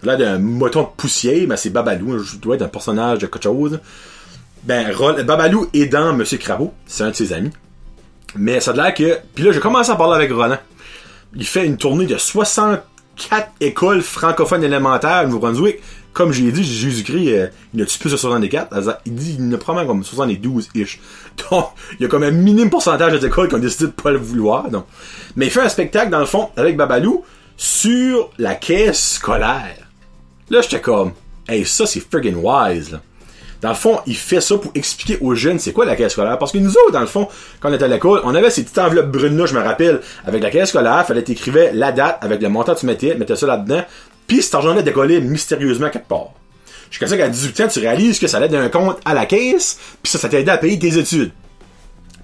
Là, 0.04 0.18
d'un 0.18 0.40
moton 0.40 0.82
de 0.82 0.88
poussière, 0.98 1.48
mais 1.48 1.56
c'est 1.56 1.70
Babalou. 1.70 2.20
Je 2.20 2.38
dois 2.38 2.56
être 2.56 2.64
un 2.64 2.68
personnage 2.68 3.20
de 3.20 3.28
quelque 3.28 3.44
chose. 3.44 3.80
Ben, 4.64 4.92
Babalou 5.24 5.70
est 5.74 5.86
dans 5.86 6.14
Monsieur 6.14 6.38
Crapaud. 6.38 6.74
C'est 6.86 7.04
un 7.04 7.12
de 7.12 7.16
ses 7.16 7.32
amis. 7.32 7.52
Mais 8.36 8.60
ça 8.60 8.72
a 8.72 8.74
l'air 8.74 8.94
que... 8.94 9.18
Puis 9.34 9.46
là, 9.46 9.52
j'ai 9.52 9.60
commencé 9.62 9.92
à 9.92 9.96
parler 9.96 10.16
avec 10.16 10.32
Roland. 10.32 10.58
Il 11.36 11.46
fait 11.46 11.66
une 11.66 11.78
tournée 11.78 12.06
de 12.06 12.18
60 12.18 12.82
quatre 13.16 13.52
écoles 13.60 14.02
francophones 14.02 14.64
élémentaires 14.64 15.12
à 15.12 15.26
Nouveau-Brunswick. 15.26 15.80
Comme 16.14 16.34
j'ai 16.34 16.52
dit, 16.52 16.64
Jésus-Christ, 16.64 17.30
euh, 17.30 17.48
il 17.74 17.82
a 17.82 17.86
plus 17.86 18.10
de 18.12 18.18
64. 18.18 19.00
Il 19.06 19.16
dit, 19.16 19.38
il 19.40 19.46
en 19.48 19.54
a 19.54 19.58
probablement 19.58 19.94
comme 19.94 20.04
72-ish. 20.04 21.00
Donc, 21.52 21.70
il 21.94 22.04
y 22.04 22.06
a 22.06 22.10
comme 22.10 22.24
un 22.24 22.32
minime 22.32 22.70
pourcentage 22.70 23.18
d'écoles 23.20 23.48
qui 23.48 23.56
ont 23.56 23.60
décidé 23.60 23.86
de 23.86 23.92
pas 23.92 24.12
le 24.12 24.18
vouloir. 24.18 24.70
Donc. 24.70 24.86
Mais 25.36 25.46
il 25.46 25.52
fait 25.52 25.62
un 25.62 25.70
spectacle, 25.70 26.10
dans 26.10 26.20
le 26.20 26.26
fond, 26.26 26.50
avec 26.58 26.76
Babalou, 26.76 27.24
sur 27.56 28.30
la 28.38 28.56
caisse 28.56 29.14
scolaire. 29.14 29.88
Là, 30.50 30.62
j'étais 30.62 30.82
comme, 30.82 31.14
hey, 31.48 31.66
ça, 31.66 31.86
c'est 31.86 32.02
friggin' 32.02 32.36
wise, 32.36 32.92
là. 32.92 33.02
Dans 33.62 33.70
le 33.70 33.76
fond, 33.76 34.00
il 34.08 34.16
fait 34.16 34.42
ça 34.42 34.58
pour 34.58 34.72
expliquer 34.74 35.20
aux 35.22 35.36
jeunes 35.36 35.60
c'est 35.60 35.72
quoi 35.72 35.86
la 35.86 35.96
caisse 35.96 36.14
scolaire. 36.14 36.38
Parce 36.40 36.52
que 36.52 36.58
nous 36.58 36.72
autres, 36.72 36.92
dans 36.92 37.00
le 37.00 37.06
fond, 37.06 37.28
quand 37.60 37.70
on 37.70 37.74
était 37.74 37.84
à 37.84 37.88
l'école, 37.88 38.22
on 38.24 38.34
avait 38.34 38.50
ces 38.50 38.64
petites 38.64 38.80
enveloppes 38.80 39.12
brunes-là, 39.12 39.46
je 39.46 39.54
me 39.54 39.62
rappelle, 39.62 40.02
avec 40.26 40.42
la 40.42 40.50
caisse 40.50 40.70
scolaire, 40.70 41.06
fallait 41.06 41.22
t'écrivais 41.22 41.72
la 41.74 41.92
date 41.92 42.18
avec 42.22 42.42
le 42.42 42.50
montant 42.50 42.74
que 42.74 42.80
tu 42.80 42.88
mettais, 42.88 43.14
mettais 43.16 43.36
ça 43.36 43.46
là-dedans, 43.46 43.84
puis 44.26 44.42
cet 44.42 44.56
argent-là 44.56 44.82
décollait 44.82 45.22
mystérieusement 45.22 45.90
quelque 45.90 46.08
part. 46.08 46.34
Jusqu'à 46.90 47.08
ça 47.08 47.18
qu'à 47.18 47.30
18 47.30 47.62
ans, 47.62 47.68
tu 47.68 47.80
réalises 47.80 48.20
que 48.20 48.28
ça 48.28 48.38
allait 48.38 48.50
d'un 48.50 48.68
compte 48.70 49.00
à 49.06 49.14
la 49.14 49.28
caisse, 49.28 49.80
puis 50.02 50.12
ça, 50.12 50.18
ça 50.18 50.28
t'aidait 50.28 50.52
à 50.52 50.58
payer 50.58 50.80
tes 50.80 50.98
études. 50.98 51.32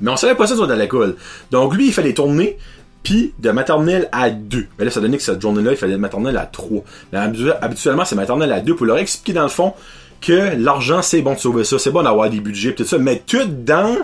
Mais 0.02 0.12
on 0.12 0.18
savait 0.18 0.36
pas 0.36 0.48
ça 0.48 0.56
dans 0.56 0.76
l'école. 0.76 1.16
Donc 1.52 1.76
lui, 1.76 1.88
il 1.88 1.94
fallait 1.94 2.14
tourner, 2.14 2.58
puis 3.04 3.34
de 3.38 3.52
maternelle 3.52 4.10
à 4.12 4.32
2. 4.32 4.68
Mais 4.78 4.86
là, 4.86 4.92
ça 4.92 5.00
donnait 5.02 5.18
que 5.18 5.24
cette 5.24 5.42
journée-là, 5.42 5.72
il 5.72 5.78
fallait 5.78 5.94
de 5.94 5.98
maternelle 5.98 6.38
à 6.38 6.46
3. 6.46 6.84
Mais 7.14 7.20
habituellement, 7.62 8.06
c'est 8.06 8.16
maternelle 8.16 8.52
à 8.52 8.60
2 8.60 8.76
pour 8.76 8.86
leur 8.86 8.98
expliquer 8.98 9.34
dans 9.34 9.44
le 9.44 9.50
fond 9.50 9.74
que 10.22 10.56
l'argent, 10.58 11.02
c'est 11.02 11.22
bon 11.22 11.34
de 11.34 11.40
sauver 11.40 11.64
ça, 11.64 11.80
c'est 11.80 11.92
bon 11.92 12.04
d'avoir 12.04 12.30
des 12.30 12.40
budgets, 12.40 12.74
tout 12.74 12.86
ça, 12.86 12.98
mais 12.98 13.22
tout 13.26 13.46
dans 13.46 13.98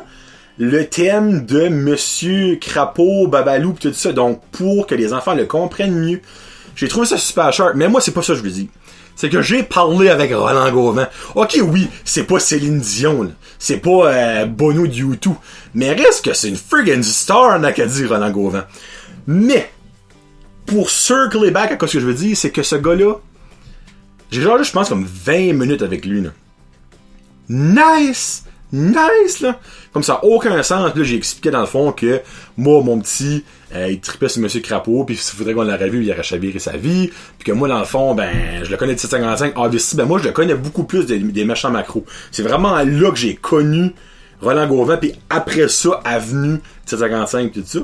le 0.57 0.85
thème 0.85 1.45
de 1.45 1.67
Monsieur 1.67 2.57
Crapaud, 2.57 3.27
Babalou, 3.27 3.75
tout 3.79 3.93
ça. 3.93 4.11
Donc, 4.11 4.41
pour 4.51 4.87
que 4.87 4.95
les 4.95 5.13
enfants 5.13 5.33
le 5.33 5.45
comprennent 5.45 5.95
mieux. 5.95 6.21
J'ai 6.75 6.87
trouvé 6.87 7.05
ça 7.05 7.17
super 7.17 7.51
cher, 7.53 7.71
mais 7.75 7.87
moi, 7.87 8.01
c'est 8.01 8.11
pas 8.11 8.21
ça 8.21 8.33
que 8.33 8.39
je 8.39 8.43
veux 8.43 8.51
dire. 8.51 8.67
C'est 9.15 9.29
que 9.29 9.41
j'ai 9.41 9.61
parlé 9.61 10.09
avec 10.09 10.33
Roland 10.33 10.71
Gauvin. 10.71 11.07
Ok, 11.35 11.59
oui, 11.61 11.87
c'est 12.03 12.23
pas 12.23 12.39
Céline 12.39 12.79
Dion, 12.79 13.31
c'est 13.59 13.77
pas 13.77 14.07
euh, 14.07 14.45
Bono 14.45 14.87
de 14.87 14.93
YouTube, 14.93 15.35
mais 15.75 15.93
reste 15.93 16.25
que 16.25 16.33
c'est 16.33 16.49
une 16.49 16.55
friggin' 16.55 17.03
star 17.03 17.59
en 17.59 17.63
Acadie, 17.63 18.05
Roland 18.05 18.31
Gauvin. 18.31 18.65
Mais, 19.27 19.69
pour 20.65 20.89
circler 20.89 21.51
back 21.51 21.71
à 21.71 21.87
ce 21.87 21.93
que 21.93 21.99
je 21.99 22.05
veux 22.07 22.13
dire, 22.15 22.35
c'est 22.35 22.49
que 22.49 22.63
ce 22.63 22.75
gars-là, 22.75 23.15
j'ai 24.33 24.41
genre, 24.41 24.61
je 24.61 24.71
pense, 24.71 24.89
comme 24.89 25.05
20 25.05 25.53
minutes 25.53 25.81
avec 25.81 26.05
lui, 26.05 26.21
là. 26.21 26.29
Nice! 27.49 28.45
Nice, 28.71 29.41
là! 29.41 29.59
Comme 29.91 30.01
ça, 30.01 30.23
aucun 30.23 30.63
sens. 30.63 30.95
Là, 30.95 31.03
j'ai 31.03 31.15
expliqué 31.15 31.51
dans 31.51 31.61
le 31.61 31.67
fond 31.67 31.91
que 31.91 32.21
moi, 32.57 32.81
mon 32.81 32.99
petit, 32.99 33.43
euh, 33.75 33.89
il 33.91 33.99
tripait 33.99 34.27
sur 34.27 34.41
Monsieur 34.41 34.61
Crapaud, 34.61 35.03
puis 35.03 35.15
s'il 35.15 35.37
faudrait 35.37 35.53
qu'on 35.53 35.63
l'aurait 35.63 35.89
vu, 35.89 36.03
il 36.03 36.11
aurait 36.11 36.23
chaviré 36.23 36.57
sa 36.57 36.75
vie. 36.77 37.11
Puis 37.37 37.45
que 37.45 37.51
moi, 37.51 37.67
dans 37.67 37.77
le 37.77 37.85
fond, 37.85 38.15
ben, 38.15 38.63
je 38.63 38.71
le 38.71 38.77
connais 38.77 38.95
de 38.95 38.99
755. 38.99 39.53
Ah, 39.55 39.69
ben 39.93 40.05
moi, 40.05 40.17
je 40.17 40.23
le 40.23 40.31
connais 40.31 40.55
beaucoup 40.55 40.85
plus 40.85 41.05
des, 41.05 41.19
des 41.19 41.45
méchants 41.45 41.69
macros. 41.69 42.05
C'est 42.31 42.41
vraiment 42.41 42.75
là 42.75 43.11
que 43.11 43.17
j'ai 43.17 43.35
connu 43.35 43.93
Roland 44.41 44.65
Gauvin, 44.67 44.97
puis 44.97 45.13
après 45.29 45.67
ça, 45.67 46.01
Avenue 46.03 46.59
755, 46.85 47.51
tout 47.51 47.63
ça. 47.63 47.79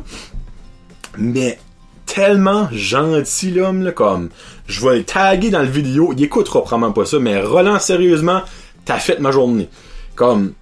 Mais 1.19 1.59
tellement 2.13 2.67
gentil 2.71 3.51
l'homme 3.51 3.83
là 3.83 3.91
comme 3.91 4.29
je 4.67 4.85
vais 4.85 4.97
le 4.97 5.03
taguer 5.03 5.49
dans 5.49 5.61
le 5.61 5.67
vidéo 5.67 6.13
il 6.15 6.23
écoutera 6.23 6.61
probablement 6.63 6.91
pas 6.91 7.05
ça 7.05 7.19
mais 7.19 7.41
Roland 7.41 7.79
sérieusement 7.79 8.41
t'as 8.85 8.97
fait 8.97 9.19
ma 9.19 9.31
journée 9.31 9.69
comme 10.15 10.53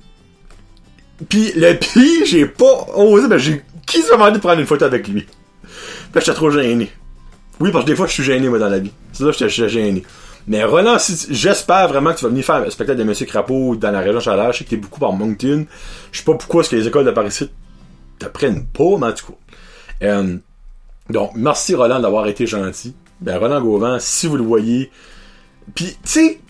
puis 1.30 1.52
le 1.56 1.74
pire, 1.74 2.26
j'ai 2.26 2.46
pas 2.46 2.88
osé, 2.96 3.28
ben 3.28 3.38
j'ai 3.38 3.64
qui 3.86 4.02
s'est 4.02 4.12
demandé 4.12 4.34
de 4.34 4.40
prendre 4.40 4.60
une 4.60 4.68
photo 4.68 4.86
avec 4.86 5.08
lui? 5.08 5.26
Puis 5.64 5.72
j'étais 6.16 6.34
trop 6.34 6.52
gêné. 6.52 6.92
Oui, 7.60 7.72
parce 7.72 7.86
que 7.86 7.90
des 7.90 7.96
fois 7.96 8.08
je 8.08 8.14
suis 8.14 8.24
gêné 8.24 8.50
moi 8.50 8.60
dans 8.60 8.70
la 8.70 8.80
vie. 8.80 8.92
C'est 9.14 9.24
là 9.24 9.32
j'étais 9.32 9.70
gêné. 9.70 10.04
Mais 10.48 10.64
Roland, 10.64 11.00
si, 11.00 11.28
j'espère 11.30 11.90
vraiment 11.90 12.14
que 12.14 12.20
tu 12.20 12.24
vas 12.24 12.30
venir 12.30 12.46
faire 12.46 12.56
un 12.56 12.70
spectacle 12.70 13.00
de 13.00 13.04
Monsieur 13.04 13.26
Crapaud 13.26 13.76
dans 13.76 13.92
la 13.92 14.00
région 14.00 14.20
Chaleur. 14.20 14.54
Je 14.54 14.60
sais 14.60 14.64
que 14.64 14.70
t'es 14.70 14.78
beaucoup 14.78 15.00
par 15.00 15.12
Moncton. 15.12 15.66
Je 16.12 16.20
sais 16.20 16.24
pas 16.24 16.36
pourquoi 16.36 16.62
est-ce 16.62 16.70
que 16.70 16.76
les 16.76 16.88
écoles 16.88 17.06
de 17.06 17.12
Paris 17.12 17.50
te 18.20 18.26
prennent 18.28 18.66
pas, 18.68 18.98
mais 18.98 19.14
cas. 19.14 20.04
Euh, 20.04 20.38
donc, 21.10 21.32
merci 21.36 21.76
Roland 21.76 22.00
d'avoir 22.00 22.28
été 22.28 22.46
gentil. 22.46 22.96
Ben, 23.22 23.38
Roland 23.38 23.62
Gauvin, 23.62 24.00
si 24.00 24.28
vous 24.28 24.38
le 24.38 24.44
voyez. 24.44 24.92
Puis, 25.74 25.98
tu 26.04 26.10
sais, 26.10 26.42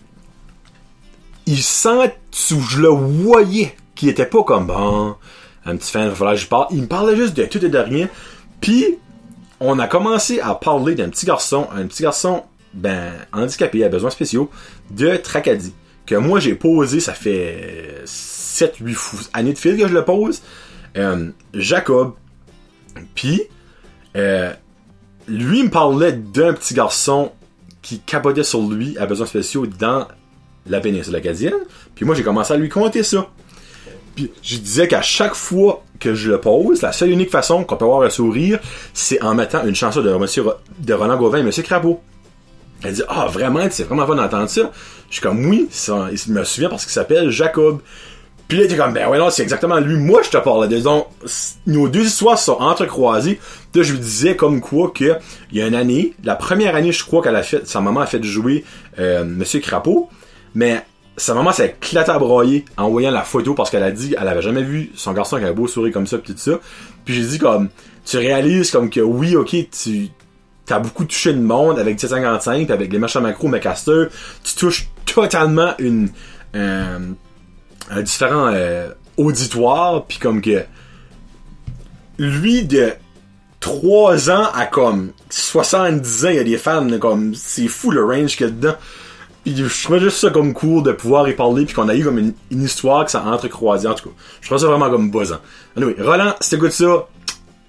il 1.46 1.62
sent, 1.62 2.12
je 2.32 2.82
le 2.82 2.90
voyais 2.90 3.76
qui 3.96 4.10
était 4.10 4.26
pas 4.26 4.44
comme 4.44 4.68
bon, 4.68 5.16
un 5.66 5.76
petit 5.76 5.92
fan, 5.92 6.10
il 6.10 6.12
va 6.12 6.36
je 6.36 6.48
parle. 6.48 6.68
Il 6.72 6.82
me 6.84 6.88
parlait 6.88 7.16
juste 7.16 7.36
de 7.36 7.46
tout 7.46 7.64
et 7.64 7.70
de 7.70 7.78
rien. 7.78 8.10
Puis, 8.62 8.98
on 9.60 9.80
a 9.80 9.88
commencé 9.88 10.40
à 10.40 10.56
parler 10.56 10.96
d'un 10.96 11.10
petit 11.10 11.26
garçon, 11.26 11.68
un 11.74 11.86
petit 11.86 12.04
garçon, 12.04 12.44
ben, 12.74 13.12
handicapé, 13.34 13.84
à 13.84 13.90
besoins 13.90 14.10
spéciaux, 14.10 14.50
de 14.92 15.16
Tracadie. 15.18 15.74
Que 16.06 16.16
moi, 16.16 16.40
j'ai 16.40 16.56
posé, 16.56 17.00
ça 17.00 17.14
fait 17.14 18.04
7-8 18.06 19.30
années 19.34 19.54
de 19.54 19.58
fil 19.58 19.78
que 19.78 19.88
je 19.88 19.94
le 19.94 20.06
pose. 20.06 20.42
Euh, 20.96 21.30
Jacob. 21.54 22.14
Puis, 23.14 23.44
euh, 24.16 24.54
lui 25.28 25.64
me 25.64 25.70
parlait 25.70 26.14
d'un 26.14 26.54
petit 26.54 26.74
garçon 26.74 27.32
qui 27.82 28.00
capotait 28.00 28.44
sur 28.44 28.62
lui 28.62 28.98
à 28.98 29.06
besoins 29.06 29.26
spéciaux 29.26 29.66
dans 29.66 30.08
la 30.66 30.80
péninsule 30.80 31.16
acadienne. 31.16 31.54
Puis 31.96 32.06
moi, 32.06 32.16
j'ai 32.16 32.24
commencé 32.24 32.54
à 32.54 32.58
lui 32.58 32.70
conter 32.70 33.04
ça. 33.04 33.28
Puis 34.16 34.32
je 34.42 34.58
disais 34.58 34.88
qu'à 34.88 35.02
chaque 35.02 35.36
fois 35.36 35.84
que 36.00 36.16
je 36.16 36.32
le 36.32 36.42
pose, 36.42 36.82
la 36.82 36.92
seule 36.92 37.12
unique 37.12 37.30
façon 37.30 37.64
qu'on 37.64 37.78
peut 37.78 37.86
avoir 37.86 38.02
un 38.02 38.10
sourire, 38.10 38.60
c'est 38.94 39.22
en 39.22 39.36
mettant 39.36 39.66
une 39.66 39.76
chanson 39.76 40.02
de 40.02 40.12
Monsieur 40.16 40.44
de 40.80 40.94
Roland 40.94 41.18
Gauvin 41.18 41.40
et 41.40 41.44
Monsieur 41.44 41.64
Crapaud. 41.64 42.02
Elle 42.84 42.94
dit 42.94 43.04
Ah 43.08 43.28
vraiment, 43.28 43.66
c'est 43.70 43.84
vraiment 43.84 44.06
fun 44.06 44.16
d'entendre 44.16 44.50
ça. 44.50 44.72
Je 45.10 45.14
suis 45.14 45.22
comme 45.22 45.46
oui, 45.46 45.68
ça, 45.72 46.10
il 46.12 46.34
me 46.34 46.44
souvient 46.44 46.70
parce 46.70 46.84
qu'il 46.84 46.94
s'appelle 46.94 47.30
Jacob. 47.30 47.80
Puis 48.48 48.58
là, 48.58 48.63
il 48.63 48.66
était 48.68 48.77
comme, 48.77 48.94
ben 48.94 49.10
ouais, 49.10 49.18
non, 49.18 49.30
c'est 49.30 49.44
exactement 49.44 49.77
lui. 49.80 49.96
Moi, 49.96 50.22
je 50.24 50.30
te 50.30 50.38
parle. 50.38 50.68
Disons, 50.70 51.06
nos 51.66 51.89
deux 51.89 52.06
histoires 52.06 52.39
sont 52.39 52.58
entrecroisées. 52.60 53.39
Je 53.75 53.92
lui 53.92 54.00
disais 54.00 54.36
comme 54.36 54.60
quoi 54.60 54.89
que, 54.89 55.18
il 55.51 55.60
y 55.60 55.62
a 55.62 55.68
une 55.68 55.75
année, 55.75 56.13
la 56.24 56.36
première 56.36 56.75
année, 56.75 56.92
je 56.92 57.04
crois 57.06 57.22
qu'elle 57.22 57.36
a 57.36 57.44
fait, 57.44 57.68
sa 57.68 57.80
maman 57.80 58.00
a 58.00 58.08
fait 58.08 58.24
jouer, 58.24 58.66
euh, 58.98 59.24
Monsieur 59.24 59.60
Crapaud. 59.60 60.10
Mais 60.56 60.84
sa 61.18 61.34
maman 61.34 61.51
s'est 61.51 61.75
éclatée 61.80 62.12
à 62.12 62.20
broyer 62.20 62.63
en 62.77 62.89
voyant 62.89 63.12
la 63.12 63.24
photo 63.24 63.56
parce 63.56 63.72
qu'elle 63.72 63.84
a 63.84 63.92
dit 63.92 64.16
elle 64.20 64.27
avait 64.27 64.42
jamais 64.42 64.62
vu 64.62 64.92
son 64.96 65.13
garçon 65.13 65.36
avec 65.36 65.50
un 65.50 65.54
beau 65.54 65.68
sourire 65.68 65.92
comme 65.92 66.08
ça 66.08 66.20
pis 66.20 66.34
tout 66.34 66.39
ça. 66.39 66.60
Puis 67.06 67.16
j'ai 67.16 67.24
dit 67.24 67.39
comme 67.39 67.70
tu 68.06 68.18
réalises 68.18 68.72
comme 68.72 68.89
que 68.89 69.01
oui 69.01 69.36
ok 69.36 69.56
tu 69.72 70.10
t'as 70.66 70.80
beaucoup 70.80 71.06
touché 71.06 71.34
le 71.34 71.42
monde 71.42 71.80
avec 71.80 72.00
755 72.00 72.70
avec 72.70 72.92
les 72.92 73.00
machins 73.00 73.22
macro 73.22 73.48
McCaster 73.48 74.06
tu 74.44 74.56
touches 74.56 74.89
totalement 75.06 75.74
une 75.80 76.10
euh, 76.56 77.00
un 77.89 78.01
différent 78.01 78.50
euh, 78.53 78.89
auditoire 79.17 80.06
puis 80.06 80.20
comme 80.20 80.41
que 80.41 80.63
lui 82.17 82.63
de 82.63 82.94
3 83.60 84.29
ans 84.29 84.48
à 84.53 84.65
comme 84.65 85.12
70 85.29 86.25
ans 86.25 86.29
il 86.29 86.36
y 86.36 86.39
a 86.39 86.44
des 86.44 86.58
fans 86.58 86.88
comme 87.00 87.34
c'est 87.36 87.67
fou 87.67 87.91
le 87.91 88.03
range 88.03 88.36
qu'il 88.36 88.48
y 88.48 88.50
a 88.50 88.51
dedans 88.51 88.75
je 89.56 89.84
trouvais 89.84 90.00
juste 90.00 90.17
ça 90.17 90.29
comme 90.29 90.53
cool 90.53 90.84
de 90.84 90.91
pouvoir 90.91 91.27
y 91.29 91.34
parler 91.34 91.65
puis 91.65 91.74
qu'on 91.74 91.88
a 91.89 91.96
eu 91.96 92.03
comme 92.03 92.17
une, 92.17 92.34
histoire 92.63 93.06
que 93.06 93.12
ça 93.12 93.24
entrecroisait 93.24 93.88
en 93.88 93.94
tout 93.94 94.10
cas. 94.10 94.15
Je 94.41 94.48
trouve 94.48 94.60
ça 94.60 94.67
vraiment 94.67 94.89
comme 94.89 95.10
buzzant. 95.10 95.39
Anyway, 95.75 95.96
Roland, 96.00 96.34
si 96.41 96.51
t'écoutes 96.51 96.72
ça, 96.72 97.08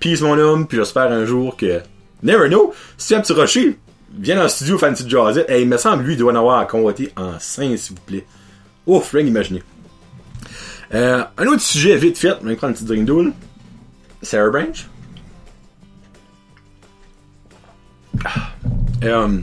peace 0.01 0.21
mon 0.21 0.39
homme, 0.39 0.67
puis 0.67 0.79
j'espère 0.79 1.11
un 1.13 1.25
jour 1.25 1.57
que 1.57 1.81
never 2.23 2.49
know, 2.49 2.73
si 2.97 3.09
tu 3.09 3.15
un 3.15 3.21
petit 3.21 3.33
rocher, 3.33 3.79
viens 4.19 4.37
dans 4.37 4.45
le 4.45 4.49
studio 4.49 4.79
faire 4.79 4.89
une 4.89 4.95
petite. 4.95 5.51
Et 5.51 5.63
il 5.63 5.69
me 5.69 5.77
semble 5.77 6.05
lui 6.05 6.15
il 6.15 6.19
doit 6.19 6.33
en 6.33 6.37
avoir 6.37 6.59
à 6.59 6.65
convoiter 6.65 7.13
en 7.17 7.39
5 7.39 7.79
s'il 7.79 7.97
vous 7.97 8.03
plaît. 8.03 8.27
Ouf, 8.87 9.13
rien 9.13 9.27
imaginez. 9.27 9.63
Euh, 10.95 11.23
un 11.37 11.47
autre 11.47 11.61
sujet 11.61 11.97
vite 11.97 12.17
fait, 12.19 12.35
on 12.43 12.47
va 12.47 12.57
prendre 12.57 12.71
une 12.71 12.75
petite 12.75 12.87
drink 12.87 13.05
d'eau. 13.05 13.27
Sarah 14.23 14.51
Branch. 14.51 14.87
Ah. 18.25 18.51
Euh, 19.05 19.39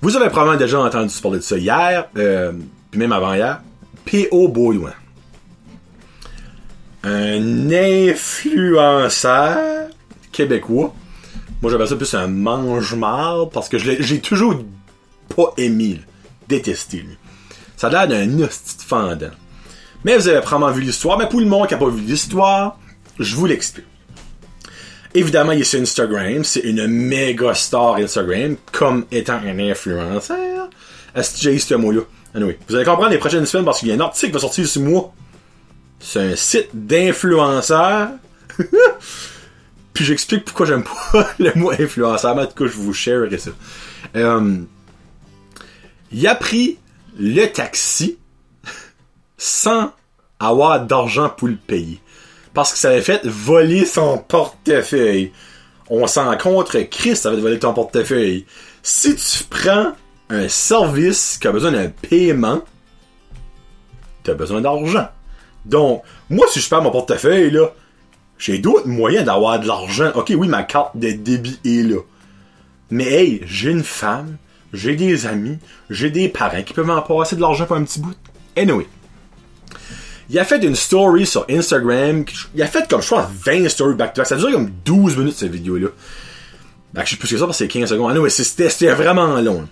vous 0.00 0.16
avez 0.16 0.30
probablement 0.30 0.58
déjà 0.58 0.80
entendu 0.80 1.14
parler 1.22 1.38
de 1.38 1.44
ça 1.44 1.56
hier, 1.56 2.08
euh, 2.16 2.52
puis 2.90 2.98
même 2.98 3.12
avant-hier. 3.12 3.60
P.O. 4.04 4.48
Baudouin. 4.48 4.94
Un 7.04 7.70
influenceur 7.70 9.88
québécois. 10.32 10.92
Moi, 11.62 11.70
j'appelle 11.70 11.88
ça 11.88 11.96
plus 11.96 12.14
un 12.14 12.26
mange-marde 12.26 13.52
parce 13.52 13.68
que 13.68 13.78
j'ai 13.78 14.20
toujours 14.20 14.64
pas 15.34 15.54
aimé, 15.56 16.00
détesté 16.48 16.98
lui. 16.98 17.16
Ça 17.76 17.86
a 17.86 17.90
l'air 17.90 18.08
d'un 18.08 18.42
hostie 18.42 18.84
fendant. 18.84 19.30
Mais 20.04 20.16
vous 20.16 20.28
avez 20.28 20.40
probablement 20.40 20.72
vu 20.72 20.82
l'histoire. 20.82 21.18
Mais 21.18 21.28
pour 21.28 21.40
le 21.40 21.46
monde 21.46 21.66
qui 21.66 21.74
n'a 21.74 21.80
pas 21.80 21.88
vu 21.88 22.02
l'histoire, 22.02 22.78
je 23.18 23.34
vous 23.34 23.46
l'explique. 23.46 23.86
Évidemment, 25.14 25.52
il 25.52 25.60
est 25.60 25.64
sur 25.64 25.80
Instagram. 25.80 26.44
C'est 26.44 26.60
une 26.60 26.86
méga 26.86 27.54
star 27.54 27.96
Instagram, 27.96 28.56
comme 28.72 29.06
étant 29.10 29.40
un 29.44 29.58
influenceur. 29.58 30.68
Est-ce 31.14 31.34
que 31.34 31.40
j'ai 31.40 31.58
ce 31.58 31.74
mot-là? 31.74 32.02
Anyway, 32.34 32.58
vous 32.68 32.74
allez 32.74 32.84
comprendre 32.84 33.10
les 33.10 33.18
prochaines 33.18 33.46
semaines 33.46 33.64
parce 33.64 33.78
qu'il 33.78 33.88
y 33.88 33.92
a 33.92 33.94
un 33.94 34.00
article 34.00 34.26
qui 34.26 34.32
va 34.32 34.40
sortir 34.40 34.66
ce 34.66 34.80
mois. 34.80 35.14
C'est 36.00 36.20
un 36.20 36.36
site 36.36 36.70
d'influenceurs. 36.74 38.10
Puis 39.94 40.04
j'explique 40.04 40.44
pourquoi 40.44 40.66
j'aime 40.66 40.82
pas 40.82 41.28
le 41.38 41.52
mot 41.54 41.70
influenceur, 41.70 42.34
mais 42.34 42.42
en 42.42 42.46
tout 42.46 42.64
cas, 42.64 42.70
je 42.70 42.76
vous 42.76 42.92
share 42.92 43.28
ça. 43.38 43.50
Euh, 44.16 44.58
il 46.10 46.26
a 46.26 46.34
pris 46.34 46.78
le 47.16 47.46
taxi 47.46 48.18
sans 49.36 49.92
avoir 50.38 50.80
d'argent 50.84 51.28
pour 51.28 51.48
le 51.48 51.56
payer 51.56 52.00
parce 52.54 52.72
que 52.72 52.78
ça 52.78 52.90
avait 52.90 53.02
fait 53.02 53.26
voler 53.26 53.84
son 53.84 54.16
portefeuille. 54.16 55.32
On 55.90 56.06
s'en 56.06 56.34
contre, 56.38 56.78
Chris 56.88 57.20
avait 57.24 57.40
volé 57.40 57.58
ton 57.58 57.74
portefeuille. 57.74 58.46
Si 58.82 59.16
tu 59.16 59.44
prends 59.44 59.92
un 60.30 60.48
service 60.48 61.36
qui 61.38 61.48
a 61.48 61.52
besoin 61.52 61.72
d'un 61.72 61.88
paiement, 61.88 62.62
t'as 64.22 64.34
besoin 64.34 64.60
d'argent. 64.60 65.08
Donc, 65.66 66.02
moi, 66.30 66.46
si 66.48 66.60
je 66.60 66.68
perds 66.68 66.82
mon 66.82 66.90
portefeuille, 66.90 67.50
là, 67.50 67.72
j'ai 68.38 68.58
d'autres 68.58 68.86
moyens 68.86 69.26
d'avoir 69.26 69.58
de 69.58 69.66
l'argent. 69.66 70.12
Ok, 70.14 70.32
oui, 70.36 70.48
ma 70.48 70.62
carte 70.62 70.96
de 70.96 71.10
débit 71.10 71.58
est 71.64 71.82
là. 71.82 72.00
Mais 72.90 73.04
hey, 73.04 73.40
j'ai 73.46 73.70
une 73.70 73.82
femme, 73.82 74.36
j'ai 74.72 74.94
des 74.94 75.26
amis, 75.26 75.58
j'ai 75.90 76.10
des 76.10 76.28
parents 76.28 76.62
qui 76.62 76.72
peuvent 76.72 76.86
m'en 76.86 77.02
passer 77.02 77.36
de 77.36 77.40
l'argent 77.40 77.66
pour 77.66 77.76
un 77.76 77.84
petit 77.84 78.00
bout. 78.00 78.14
Anyway. 78.56 78.86
Il 80.30 80.38
a 80.38 80.44
fait 80.44 80.62
une 80.62 80.74
story 80.74 81.26
sur 81.26 81.44
Instagram. 81.50 82.24
Il 82.54 82.62
a 82.62 82.66
fait 82.66 82.88
comme, 82.88 83.02
je 83.02 83.06
crois, 83.06 83.30
20 83.44 83.68
stories 83.68 83.94
back-to-back. 83.94 84.26
Ça 84.26 84.34
a 84.34 84.38
duré 84.38 84.52
comme 84.52 84.70
12 84.84 85.16
minutes, 85.16 85.36
cette 85.36 85.52
vidéo-là. 85.52 85.88
Ben, 86.94 87.02
je 87.04 87.10
sais 87.10 87.16
plus 87.16 87.28
que 87.28 87.36
ça 87.36 87.44
parce 87.44 87.58
que 87.58 87.64
c'est 87.64 87.68
15 87.68 87.90
secondes. 87.90 88.10
Anyway, 88.10 88.30
c'était 88.30 88.92
vraiment 88.92 89.40
long. 89.40 89.68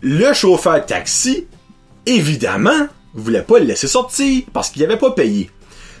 Le 0.00 0.32
chauffeur 0.32 0.80
de 0.80 0.86
taxi, 0.86 1.46
évidemment, 2.06 2.88
voulait 3.14 3.42
pas 3.42 3.58
le 3.58 3.66
laisser 3.66 3.86
sortir 3.86 4.44
parce 4.52 4.70
qu'il 4.70 4.82
avait 4.84 4.96
pas 4.96 5.10
payé. 5.10 5.50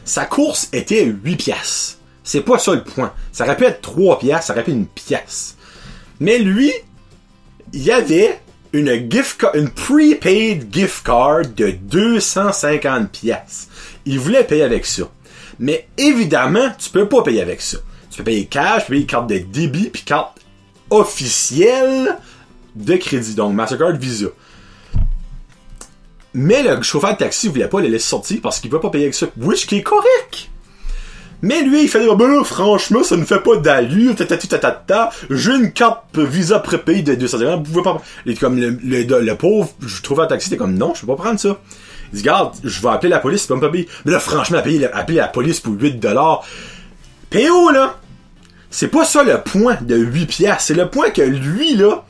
Sa 0.04 0.24
course 0.24 0.68
était 0.72 1.04
8 1.04 1.36
pièces. 1.36 1.98
C'est 2.24 2.40
pas 2.40 2.58
ça 2.58 2.74
le 2.74 2.82
point. 2.82 3.12
Ça 3.32 3.44
aurait 3.44 3.56
pu 3.56 3.64
être 3.64 3.80
3 3.80 4.18
pièces, 4.18 4.46
ça 4.46 4.56
être 4.56 4.68
une 4.68 4.86
pièce. 4.86 5.56
Mais 6.20 6.38
lui, 6.38 6.72
il 7.72 7.90
avait 7.90 8.40
une 8.72 9.70
prepaid 9.70 10.68
gift 10.72 11.04
card 11.04 11.42
de 11.56 11.70
250 11.70 13.10
pièces. 13.10 13.68
Il 14.04 14.18
voulait 14.18 14.44
payer 14.44 14.62
avec 14.62 14.86
ça. 14.86 15.04
Mais 15.58 15.88
évidemment, 15.96 16.70
tu 16.78 16.90
peux 16.90 17.08
pas 17.08 17.22
payer 17.22 17.42
avec 17.42 17.60
ça. 17.60 17.78
Tu 18.10 18.18
peux 18.18 18.24
payer 18.24 18.46
cash, 18.46 18.84
tu 18.84 18.88
peux 18.88 18.94
payer 18.94 19.06
carte 19.06 19.28
de 19.28 19.38
débit 19.38 19.90
puis 19.90 20.02
carte 20.02 20.40
officielle 20.90 22.16
de 22.74 22.96
crédit. 22.96 23.34
Donc 23.34 23.54
Mastercard 23.54 23.96
Visa. 23.96 24.28
Mais 26.34 26.62
le 26.62 26.82
chauffeur 26.82 27.12
de 27.12 27.18
taxi 27.18 27.48
voulait 27.48 27.68
pas 27.68 27.80
le 27.80 27.88
laisser 27.88 28.08
sortir 28.08 28.38
parce 28.42 28.60
qu'il 28.60 28.70
veut 28.70 28.80
pas 28.80 28.90
payer 28.90 29.04
avec 29.04 29.14
ça. 29.14 29.26
Which 29.36 29.66
qui 29.66 29.76
est 29.76 29.82
correct. 29.82 30.50
Mais 31.42 31.62
lui, 31.62 31.82
il 31.82 31.88
fait 31.88 32.00
dire, 32.00 32.16
ben 32.16 32.28
là, 32.28 32.42
franchement, 32.42 33.04
ça 33.04 33.16
ne 33.16 33.24
fait 33.24 33.40
pas 33.40 33.56
d'allure, 33.56 34.14
ta 34.16 35.10
J'ai 35.30 35.54
une 35.54 35.72
carte 35.72 36.18
Visa 36.18 36.58
prépayée 36.58 37.02
de 37.02 37.14
200 37.14 37.38
Vous 37.38 37.62
pouvez 37.62 37.82
pas, 37.82 38.02
et 38.26 38.34
comme 38.34 38.58
le, 38.58 39.34
pauvre, 39.34 39.70
je 39.80 40.02
trouve 40.02 40.20
un 40.20 40.26
taxi, 40.26 40.50
t'es 40.50 40.56
comme, 40.56 40.74
non, 40.74 40.94
je 40.94 41.02
peux 41.02 41.06
pas 41.06 41.22
prendre 41.22 41.38
ça. 41.38 41.58
Il 42.12 42.16
dit, 42.16 42.22
regarde, 42.22 42.54
je 42.64 42.82
vais 42.82 42.88
appeler 42.88 43.10
la 43.10 43.20
police, 43.20 43.42
c'est 43.42 43.48
pas 43.48 43.54
me 43.54 43.70
payer. 43.70 43.88
Mais 44.04 44.12
là, 44.12 44.18
franchement, 44.18 44.58
appeler, 44.58 44.84
appeler 44.86 45.18
la 45.18 45.28
police 45.28 45.60
pour 45.60 45.74
8 45.74 46.00
dollars. 46.00 46.44
PO, 47.30 47.70
là, 47.70 47.96
c'est 48.70 48.88
pas 48.88 49.04
ça 49.04 49.22
le 49.22 49.40
point 49.40 49.78
de 49.80 49.96
8 49.96 50.26
piastres. 50.26 50.62
C'est 50.62 50.74
le 50.74 50.88
point 50.88 51.10
que 51.10 51.22
lui, 51.22 51.76
là, 51.76 52.04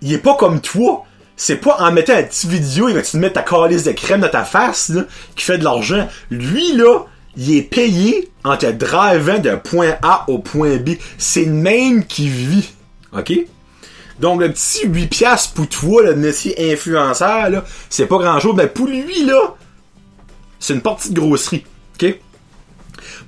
il 0.00 0.12
est 0.12 0.18
pas 0.18 0.34
comme 0.34 0.60
toi. 0.60 1.04
C'est 1.36 1.56
pas 1.56 1.76
en 1.80 1.92
mettant 1.92 2.14
un 2.14 2.22
petit 2.22 2.46
vidéo, 2.46 2.88
il 2.88 2.94
va 2.94 3.02
te 3.02 3.16
mettre 3.16 3.34
ta 3.34 3.42
calice 3.42 3.84
de 3.84 3.92
crème 3.92 4.20
dans 4.20 4.28
ta 4.28 4.44
face, 4.44 4.90
là, 4.90 5.02
qui 5.34 5.44
fait 5.44 5.58
de 5.58 5.64
l'argent. 5.64 6.08
Lui, 6.30 6.72
là, 6.76 7.06
il 7.36 7.56
est 7.56 7.62
payé 7.62 8.30
en 8.44 8.56
te 8.56 8.66
drivant 8.66 9.38
d'un 9.38 9.56
point 9.56 9.94
A 10.02 10.24
au 10.28 10.38
point 10.38 10.76
B. 10.76 10.90
C'est 11.18 11.44
le 11.44 11.52
même 11.52 12.04
qui 12.04 12.28
vit. 12.28 12.70
OK? 13.16 13.32
Donc, 14.20 14.40
le 14.40 14.52
petit 14.52 14.86
8 14.86 15.06
piastres 15.08 15.54
pour 15.54 15.68
toi, 15.68 16.02
le 16.02 16.14
métier 16.14 16.72
influenceur, 16.72 17.64
c'est 17.88 18.06
pas 18.06 18.18
grand 18.18 18.38
chose. 18.38 18.54
Mais 18.56 18.68
pour 18.68 18.86
lui, 18.86 19.24
là, 19.24 19.54
c'est 20.60 20.74
une 20.74 20.80
partie 20.80 21.10
de 21.10 21.18
grosserie. 21.18 21.64
OK? 22.00 22.18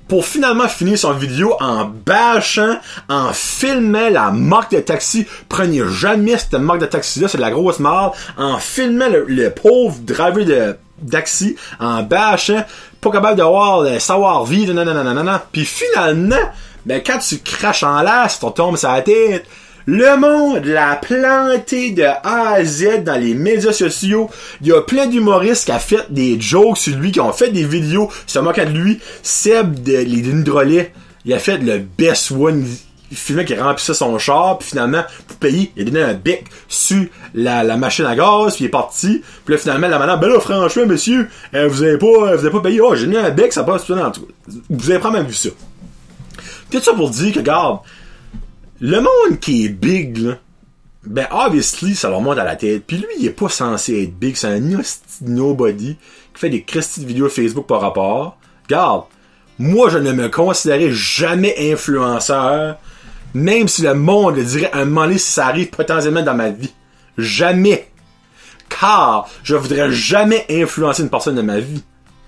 Pour 0.07 0.27
finalement 0.27 0.69
finir 0.69 0.99
son 0.99 1.15
vidéo 1.15 1.55
en 1.61 1.87
bâchant, 1.87 2.79
en 3.09 3.33
filmant 3.33 4.11
la 4.11 4.31
marque 4.31 4.73
de 4.73 4.81
taxi. 4.81 5.27
Prenez 5.49 5.83
jamais 5.89 6.37
cette 6.37 6.55
marque 6.55 6.81
de 6.81 6.87
taxi-là, 6.87 7.27
c'est 7.27 7.39
de 7.39 7.43
la 7.43 7.51
grosse 7.51 7.81
merde. 7.81 8.13
En 8.37 8.59
filmant 8.59 9.09
le, 9.09 9.49
pauvre 9.51 9.99
driver 10.01 10.45
de 10.45 10.77
taxi, 11.11 11.57
en 11.81 12.03
bâchant, 12.03 12.65
pas 13.05 13.19
capable 13.19 13.39
de 13.39 13.45
voir, 13.45 13.83
de 13.83 13.99
savoir 13.99 14.45
vivre, 14.45 14.73
nanana. 14.73 15.47
Puis 15.53 15.65
finalement, 15.65 16.37
ben 16.87 17.03
quand 17.05 17.19
tu 17.19 17.39
craches 17.39 17.83
en 17.83 18.01
l'air, 18.03 18.29
tu 18.29 18.53
tombes 18.53 18.77
sur 18.77 18.91
la 18.91 19.03
tête, 19.03 19.47
le 19.87 20.17
monde 20.17 20.65
l'a 20.65 20.97
planté 20.97 21.91
de 21.91 22.05
A 22.05 22.55
à 22.55 22.65
Z 22.65 23.05
dans 23.05 23.21
les 23.21 23.35
médias 23.35 23.73
sociaux. 23.73 24.31
Il 24.63 24.69
y 24.69 24.73
a 24.73 24.81
plein 24.81 25.07
d'humoristes 25.07 25.67
qui 25.67 25.73
ont 25.73 25.79
fait 25.79 26.07
des 26.11 26.41
jokes 26.41 26.79
sur 26.79 26.97
lui, 26.97 27.13
qui 27.13 27.21
ont 27.21 27.33
fait 27.33 27.51
des 27.51 27.65
vidéos 27.65 28.11
se 28.27 28.39
moquant 28.39 28.65
de 28.65 28.71
lui. 28.71 29.01
Seb 29.23 29.83
de 29.83 29.99
les 29.99 30.23
il 31.27 31.33
a 31.33 31.39
fait 31.39 31.59
le 31.59 31.79
best 31.79 32.31
one 32.31 32.67
il 33.15 33.17
filmait 33.17 33.45
qu'il 33.45 33.61
remplissait 33.61 33.95
son 33.95 34.19
char, 34.19 34.59
puis 34.59 34.71
finalement, 34.71 35.05
pour 35.29 35.37
payer, 35.37 35.71
il 35.77 35.83
a 35.83 35.85
donné 35.85 36.03
un 36.03 36.15
bec 36.15 36.47
sur 36.67 37.05
la, 37.33 37.77
machine 37.77 38.07
à 38.07 38.17
gaz, 38.17 38.57
puis 38.57 38.65
il 38.65 38.67
est 38.67 38.71
parti. 38.71 39.23
Puis 39.45 39.55
là, 39.55 39.61
finalement, 39.61 39.87
la 39.87 40.01
madame, 40.01 40.19
ben 40.19 40.29
là, 40.31 40.41
franchement, 40.41 40.87
monsieur, 40.87 41.29
euh, 41.55 41.69
vous 41.69 41.85
avez 41.85 41.97
pas, 41.97 42.07
vous 42.07 42.45
avez 42.45 42.51
pas 42.51 42.61
payé. 42.61 42.81
Oh, 42.81 42.97
j'ai 42.97 43.07
donné 43.07 43.19
un 43.19 43.31
bec, 43.31 43.53
ça 43.53 43.63
passe 43.63 43.85
tout 43.85 43.95
dans 43.95 44.11
tout. 44.11 44.27
Vous 44.69 44.91
avez 44.91 44.99
probablement 44.99 45.29
vu 45.29 45.35
ça. 45.35 45.51
Tout 46.73 46.81
ça 46.81 46.93
pour 46.93 47.09
dire 47.09 47.33
que, 47.33 47.39
regarde, 47.39 47.79
le 48.81 49.01
monde 49.01 49.39
qui 49.41 49.65
est 49.65 49.69
big, 49.69 50.19
là, 50.19 50.39
ben, 51.07 51.29
obviously, 51.31 51.95
ça 51.95 52.11
leur 52.11 52.21
monte 52.21 52.39
à 52.39 52.45
la 52.45 52.57
tête. 52.57 52.83
Puis 52.85 52.97
lui, 52.97 53.07
il 53.21 53.27
est 53.27 53.31
pas 53.31 53.49
censé 53.49 54.03
être 54.03 54.19
big, 54.19 54.35
c'est 54.35 54.49
un 54.49 54.61
nobody 55.21 55.97
qui 56.35 56.41
fait 56.41 56.51
des 56.51 56.65
cristis 56.65 57.03
de 57.03 57.07
vidéos 57.07 57.29
Facebook 57.29 57.69
par 57.69 57.81
rapport. 57.81 58.39
Regarde, 58.65 59.05
moi, 59.61 59.89
je 59.89 59.99
ne 59.99 60.11
me 60.11 60.29
considérais 60.29 60.91
jamais 60.91 61.55
influenceur 61.73 62.79
même 63.35 63.67
si 63.69 63.83
le 63.83 63.95
monde 63.95 64.37
le 64.37 64.45
dirait 64.45 64.71
un 64.73 64.85
moment 64.85 65.03
donné 65.03 65.19
si 65.19 65.33
ça 65.33 65.49
arrive 65.49 65.71
potentiellement 65.71 66.23
dans 66.23 66.35
ma 66.35 66.51
vie. 66.51 66.73
Jamais. 67.19 67.89
Car 68.69 69.29
je 69.43 69.57
voudrais 69.57 69.91
jamais 69.91 70.47
influencer 70.49 71.03
une 71.03 71.11
personne 71.11 71.35
de 71.35 71.43
ma 71.43 71.59
vie. 71.59 71.83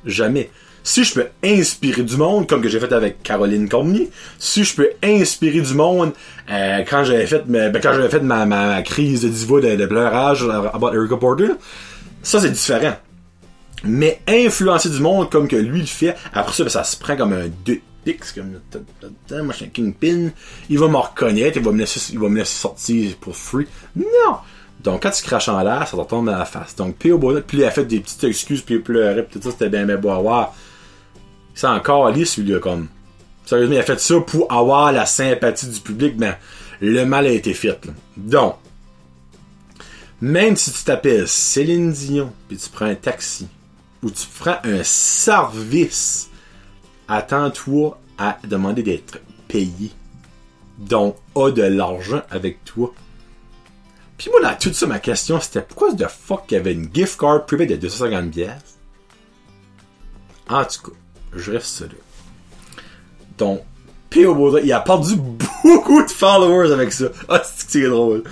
Jamais. 0.05 0.51
Si 0.83 1.03
je 1.03 1.15
peux 1.15 1.27
inspirer 1.43 2.03
du 2.03 2.17
monde, 2.17 2.49
comme 2.49 2.63
que 2.63 2.69
j'ai 2.69 2.79
fait 2.79 2.93
avec 2.93 3.23
Caroline 3.23 3.69
Cormier, 3.69 4.09
si 4.39 4.63
je 4.63 4.75
peux 4.75 4.91
inspirer 5.03 5.61
du 5.61 5.75
monde 5.75 6.13
euh, 6.49 6.85
quand 6.89 7.03
j'avais 7.03 7.27
fait, 7.27 7.43
ben, 7.47 7.73
quand 7.83 7.93
fait 8.09 8.21
ma, 8.21 8.47
ma, 8.47 8.83
crise 8.83 9.23
de 9.23 9.29
diva 9.29 9.61
de, 9.61 9.75
de 9.75 9.87
pleurage 9.87 10.45
about 10.45 10.95
Erica 10.95 11.17
Porter, 11.17 11.49
ça 12.23 12.41
c'est 12.41 12.51
différent. 12.51 12.95
Mais 13.83 14.21
influencer 14.29 14.91
du 14.91 15.01
monde 15.01 15.29
comme 15.29 15.49
que 15.49 15.57
lui 15.57 15.81
le 15.81 15.87
fait, 15.87 16.15
après 16.33 16.53
ça, 16.53 16.63
ben, 16.63 16.71
ça 16.71 16.85
se 16.85 16.97
prend 16.97 17.17
comme 17.17 17.33
un 17.33 17.49
comme 18.35 18.61
moi 19.45 19.53
je 19.53 19.57
suis 19.57 19.65
un 19.67 19.69
kingpin, 19.69 20.31
il 20.69 20.79
va 20.79 20.89
me 20.89 20.97
reconnaître, 20.97 21.57
il 21.57 21.65
va 21.65 21.73
me 21.73 21.79
laisser, 21.79 22.13
il 22.13 22.19
va 22.19 22.29
me 22.29 22.39
laisser 22.39 22.59
sortir 22.59 23.17
pour 23.17 23.37
free. 23.37 23.67
Non! 23.97 24.37
Donc 24.81 25.03
quand 25.03 25.11
tu 25.11 25.23
craches 25.23 25.49
en 25.49 25.63
l'air, 25.63 25.89
ça 25.89 25.97
te 25.97 26.09
tombe 26.09 26.27
dans 26.27 26.39
la 26.39 26.45
face. 26.45 26.77
Donc 26.77 26.97
P.O. 26.97 27.19
Bonnet, 27.19 27.43
puis 27.43 27.59
il 27.59 27.65
a 27.65 27.71
fait 27.71 27.85
des 27.85 28.01
petites 28.01 28.25
excuses, 28.25 28.63
puis 28.63 28.77
il 28.77 28.83
pleurait, 28.83 29.25
puis 29.25 29.41
tout 29.41 29.43
ça, 29.43 29.51
c'était 29.51 29.69
bien 29.69 29.85
bien 29.85 29.97
beau 29.97 30.11
à 30.11 30.19
voir. 30.21 30.55
C'est 31.55 31.67
encore 31.67 32.11
lisse, 32.11 32.37
lui, 32.37 32.53
là, 32.53 32.61
comme. 32.61 32.89
Sérieusement, 33.47 33.77
il 33.77 33.79
a 33.79 33.83
fait 33.83 34.01
ça 34.01 34.21
pour 34.21 34.53
avoir 34.53 34.93
la 34.93 35.07
sympathie 35.07 35.69
du 35.69 35.81
public, 35.81 36.15
mais 36.19 36.37
le 36.81 37.05
mal 37.05 37.27
a 37.27 37.31
été 37.31 37.55
fait. 37.55 37.81
Donc, 38.17 38.57
même 40.21 40.57
si 40.57 40.73
tu 40.73 40.83
t'appelles 40.85 41.29
Céline 41.29 41.93
Dion, 41.93 42.33
puis 42.49 42.57
tu 42.57 42.69
prends 42.69 42.87
un 42.87 42.95
taxi, 42.95 43.49
ou 44.03 44.11
tu 44.11 44.27
prends 44.39 44.59
un 44.65 44.83
service 44.83 46.29
attends-toi 47.09 47.99
à 48.19 48.39
demander 48.45 48.83
d'être 48.83 49.19
payé. 49.49 49.93
Donc, 50.79 51.17
a 51.35 51.51
de 51.51 51.63
l'argent 51.63 52.23
avec 52.31 52.65
toi. 52.65 52.93
Puis 54.19 54.31
moi, 54.31 54.41
dans 54.41 54.57
tout 54.59 54.73
ça, 54.73 54.87
ma 54.87 54.99
question, 54.99 55.41
c'était 55.41 55.63
pourquoi 55.63 55.93
de 55.93 56.07
fuck 56.07 56.45
il 56.51 56.55
y 56.55 56.57
avait 56.57 56.73
une 56.73 56.89
gift 56.93 57.19
card 57.19 57.45
privée 57.45 57.67
de 57.67 57.77
250 57.77 58.31
pièces 58.31 58.79
En 60.49 60.65
tout 60.65 60.91
cas, 60.91 60.97
je 61.35 61.53
reste 61.53 61.67
ça 61.67 61.85
là. 61.85 61.93
Donc, 63.39 63.61
P.O. 64.09 64.35
Baudry, 64.35 64.63
il 64.65 64.73
a 64.73 64.81
perdu 64.81 65.15
beaucoup 65.63 66.03
de 66.03 66.11
followers 66.11 66.73
avec 66.73 66.93
ça. 66.93 67.07
Ah, 67.29 67.43
c'est 67.45 67.87
drôle. 67.87 68.23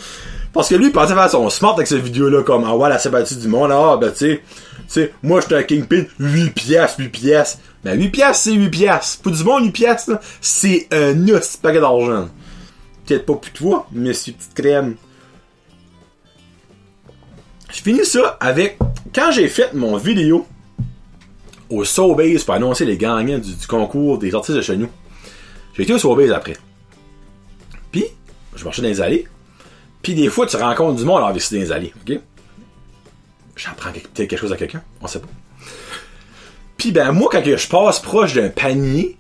Parce 0.53 0.69
que 0.69 0.77
lui, 0.77 0.87
il 0.87 0.93
pensait 0.93 1.15
faire 1.15 1.29
son 1.29 1.51
smart 1.51 1.75
avec 1.75 1.89
cette 1.89 2.01
vidéo-là, 2.01 2.43
comme, 2.43 2.65
ah 2.65 2.77
ouais, 2.77 2.89
la 2.89 2.99
sympathie 2.99 3.37
du 3.37 3.49
monde, 3.49 3.73
ah, 3.73 3.99
ben, 4.01 4.11
tu 4.13 4.19
sais, 4.19 4.43
tu 4.47 4.83
sais, 4.87 5.13
moi, 5.23 5.41
j'étais 5.41 5.57
un 5.57 5.63
Kingpin, 5.65 6.05
8 6.19 6.51
pièces, 6.53 6.95
8 6.97 7.09
pièces. 7.09 7.59
Ben, 7.85 8.01
8 8.01 8.09
pièces, 8.09 8.41
c'est 8.41 8.53
8 8.53 8.71
pièces. 8.71 9.17
Pour 9.23 9.33
du 9.33 9.45
bon, 9.45 9.61
8 9.63 9.71
pièces, 9.71 10.11
c'est 10.41 10.89
un 10.91 11.29
os 11.29 11.57
paquet 11.59 11.81
d'argent. 11.81 12.29
Peut-être 13.05 13.27
pas 13.27 13.35
pour 13.35 13.53
toi, 13.53 13.87
mais 13.93 14.15
c'est 14.15 14.31
une 14.31 14.37
petite 14.39 14.55
crème. 14.55 14.97
Je 17.71 17.83
finis 17.83 18.07
ça 18.07 18.39
avec, 18.41 18.79
quand 19.15 19.31
j'ai 19.33 19.49
fait 19.49 19.75
mon 19.75 19.99
vidéo 19.99 20.47
au 21.69 21.85
Sobase 21.85 22.45
pour 22.45 22.55
annoncer 22.55 22.87
les 22.87 22.97
gagnants 22.97 23.39
du, 23.39 23.55
concours 23.67 24.19
des 24.19 24.35
artistes 24.35 24.57
de 24.57 24.63
chez 24.63 24.77
nous, 24.77 24.89
j'ai 25.75 25.83
été 25.83 25.93
au 25.93 25.99
Sobase 25.99 26.31
après. 26.31 26.57
Puis, 27.93 28.07
je 28.55 28.65
marchais 28.65 28.81
dans 28.81 28.89
les 28.89 29.01
allées. 29.03 29.29
Puis 30.01 30.15
des 30.15 30.29
fois, 30.29 30.47
tu 30.47 30.57
rencontres 30.57 30.97
du 30.97 31.05
monde 31.05 31.23
à 31.23 31.33
visiter 31.33 31.57
dans 31.57 31.63
les 31.63 31.73
allées, 31.73 31.93
ok? 32.01 32.19
J'apprends 33.57 33.91
peut-être 33.93 34.15
quelque 34.15 34.37
chose 34.37 34.53
à 34.53 34.57
quelqu'un, 34.57 34.83
on 35.03 35.07
sait 35.07 35.21
pas. 35.21 35.29
Ben 36.93 37.13
moi, 37.13 37.29
quand 37.31 37.43
je 37.45 37.69
passe 37.69 38.01
proche 38.01 38.35
d'un 38.35 38.49
panier, 38.49 39.17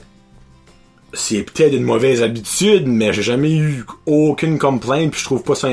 c'est 1.12 1.42
peut-être 1.42 1.74
une 1.74 1.85
mauvaise 1.85 2.22
habitude, 2.22 2.87
mais 2.87 3.12
j'ai 3.12 3.22
jamais 3.22 3.53
eu 3.53 3.85
aucune 4.07 4.59
complainte, 4.59 5.12
puis 5.12 5.20
je 5.20 5.24
trouve 5.24 5.42
pas 5.42 5.55
ça 5.55 5.68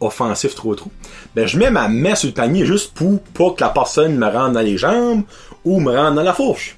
offensif 0.00 0.54
trop 0.54 0.74
trop. 0.74 0.90
Ben 1.34 1.46
je 1.46 1.58
mets 1.58 1.70
ma 1.70 1.88
main 1.88 2.14
sur 2.14 2.28
le 2.28 2.34
panier 2.34 2.66
juste 2.66 2.92
pour 2.94 3.20
pas 3.20 3.50
que 3.50 3.62
la 3.62 3.70
personne 3.70 4.16
me 4.16 4.26
rentre 4.26 4.52
dans 4.52 4.60
les 4.60 4.76
jambes 4.76 5.22
ou 5.64 5.80
me 5.80 5.94
rentre 5.94 6.14
dans 6.14 6.22
la 6.22 6.34
fourche. 6.34 6.76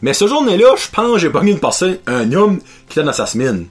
Mais 0.00 0.14
ce 0.14 0.26
journée-là, 0.26 0.74
je 0.76 0.88
pense 0.90 1.12
que 1.14 1.18
j'ai 1.18 1.30
pogné 1.30 1.52
une 1.52 1.60
personne, 1.60 1.98
un 2.06 2.32
homme 2.32 2.60
qui 2.88 2.98
était 2.98 3.04
dans 3.04 3.12
sa 3.12 3.26
semaine. 3.26 3.66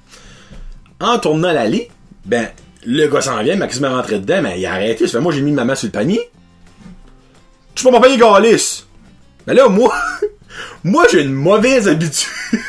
En 1.00 1.20
tournant 1.20 1.54
l'allée, 1.54 1.90
ben 2.26 2.50
le 2.84 3.08
gars 3.08 3.22
s'en 3.22 3.42
vient, 3.44 3.56
Maxime 3.56 3.86
est 3.86 3.90
rentré 3.90 4.20
dedans, 4.20 4.42
mais 4.42 4.60
il 4.60 4.66
a 4.66 4.74
arrêté. 4.74 5.08
Ça 5.08 5.13
fait, 5.13 5.24
moi, 5.24 5.34
j'ai 5.34 5.42
mis 5.42 5.52
ma 5.52 5.66
main 5.66 5.76
sur 5.76 5.88
le 5.88 5.92
panier. 5.92 6.22
Tu 7.76 7.84
pas 7.90 8.02
payer 8.02 8.18
Galice. 8.18 8.87
Mais 9.48 9.54
là, 9.54 9.70
moi, 9.70 9.94
moi, 10.84 11.06
j'ai 11.12 11.22
une 11.22 11.34
mauvaise 11.34 11.88
habitude 11.88 12.30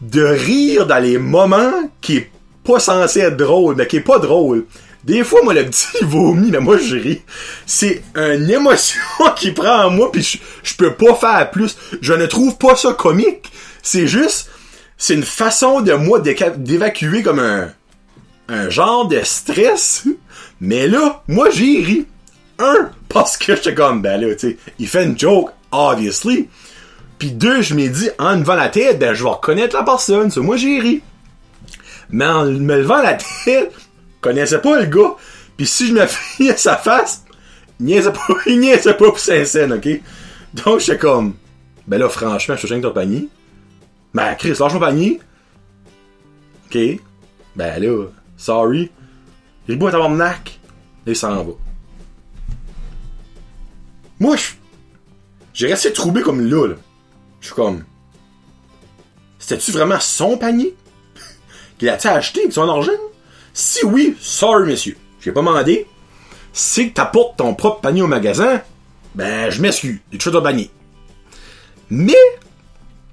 de 0.00 0.22
rire 0.22 0.86
dans 0.86 0.98
les 0.98 1.18
moments 1.18 1.90
qui 2.00 2.18
est 2.18 2.30
pas 2.64 2.78
censé 2.78 3.20
être 3.20 3.36
drôle, 3.36 3.74
mais 3.76 3.86
qui 3.86 3.96
est 3.96 4.00
pas 4.00 4.20
drôle. 4.20 4.64
Des 5.04 5.24
fois, 5.24 5.42
moi, 5.42 5.52
le 5.52 5.64
petit 5.64 5.88
il 6.00 6.06
vomit, 6.06 6.50
mais 6.50 6.60
moi, 6.60 6.78
je 6.78 6.96
ris. 6.96 7.22
C'est 7.66 8.02
une 8.14 8.48
émotion 8.48 9.00
qui 9.36 9.50
prend 9.50 9.86
en 9.86 9.90
moi, 9.90 10.12
puis 10.12 10.22
je, 10.22 10.38
je 10.62 10.74
peux 10.76 10.94
pas 10.94 11.14
faire 11.14 11.50
plus. 11.50 11.76
Je 12.00 12.12
ne 12.12 12.26
trouve 12.26 12.56
pas 12.56 12.76
ça 12.76 12.92
comique. 12.92 13.50
C'est 13.82 14.06
juste, 14.06 14.48
c'est 14.96 15.14
une 15.14 15.24
façon 15.24 15.80
de 15.80 15.92
moi 15.94 16.20
d'évacuer 16.20 17.22
comme 17.22 17.40
un, 17.40 17.72
un 18.48 18.70
genre 18.70 19.08
de 19.08 19.20
stress. 19.24 20.04
Mais 20.60 20.86
là, 20.86 21.24
moi, 21.26 21.50
j'ai 21.50 21.82
ri. 21.82 22.06
Un, 22.60 22.90
parce 23.12 23.36
que 23.36 23.56
j'étais 23.56 23.74
comme, 23.74 24.02
ben 24.02 24.20
là, 24.20 24.34
tu 24.34 24.50
sais, 24.50 24.56
il 24.78 24.88
fait 24.88 25.04
une 25.04 25.18
joke, 25.18 25.50
obviously. 25.70 26.48
Puis 27.18 27.30
deux, 27.30 27.62
je 27.62 27.74
m'ai 27.74 27.88
dit, 27.88 28.10
en 28.18 28.36
levant 28.36 28.54
la 28.54 28.68
tête, 28.68 28.98
ben 28.98 29.14
je 29.14 29.22
vais 29.22 29.30
reconnaître 29.30 29.76
la 29.76 29.84
personne. 29.84 30.30
Ça, 30.30 30.40
moi, 30.40 30.56
j'ai 30.56 30.80
ri. 30.80 31.02
Mais 32.10 32.26
en 32.26 32.44
me 32.46 32.76
levant 32.76 33.00
la 33.00 33.14
tête, 33.14 33.72
je 33.74 34.20
connaissais 34.20 34.60
pas 34.60 34.80
le 34.80 34.86
gars. 34.86 35.14
Puis 35.56 35.66
si 35.66 35.88
je 35.88 35.94
me 35.94 36.02
à 36.50 36.56
sa 36.56 36.76
face, 36.76 37.24
il 37.80 37.86
niaisait 37.86 38.12
pas, 38.12 38.34
il 38.46 38.60
niaisait 38.60 38.94
pas 38.94 39.06
pour 39.06 39.18
sa 39.18 39.44
scène, 39.44 39.72
ok? 39.72 39.88
Donc, 40.54 40.80
j'étais 40.80 40.98
comme, 40.98 41.34
ben 41.86 41.98
là, 41.98 42.08
franchement, 42.08 42.56
je 42.56 42.66
suis 42.66 42.72
avec 42.72 42.84
ton 42.84 42.92
panier. 42.92 43.28
Ben, 44.14 44.34
Chris, 44.34 44.54
lâche 44.58 44.74
mon 44.74 44.80
panier. 44.80 45.20
Ok? 46.66 46.78
Ben 47.56 47.82
là, 47.82 48.06
sorry. 48.36 48.90
Beau 49.68 49.86
à 49.86 49.92
tabarnak. 49.92 50.60
Là, 51.06 51.12
il 51.12 51.16
s'en 51.16 51.44
va. 51.44 51.52
Moi. 54.22 54.36
J'ai 55.52 55.66
resté 55.66 55.92
troublé 55.92 56.22
comme 56.22 56.48
là. 56.48 56.76
Je 57.40 57.46
suis 57.46 57.56
comme. 57.56 57.82
C'était-tu 59.40 59.72
vraiment 59.72 59.98
son 59.98 60.38
panier? 60.38 60.76
Qu'il 61.78 61.88
a-tu 61.88 62.06
acheté 62.06 62.42
avec 62.42 62.52
son 62.52 62.68
argent? 62.68 62.92
Si 63.52 63.84
oui, 63.84 64.16
sorry, 64.20 64.70
monsieur. 64.70 64.96
J'ai 65.20 65.32
pas 65.32 65.40
demandé. 65.40 65.88
Si 66.52 66.92
t'apportes 66.92 67.36
ton 67.38 67.54
propre 67.54 67.80
panier 67.80 68.02
au 68.02 68.06
magasin, 68.06 68.62
ben, 69.16 69.50
je 69.50 69.60
m'excuse. 69.60 69.98
J'ai 70.12 70.18
touché 70.18 70.30
ton 70.30 70.40
panier. 70.40 70.70
Mais, 71.90 72.14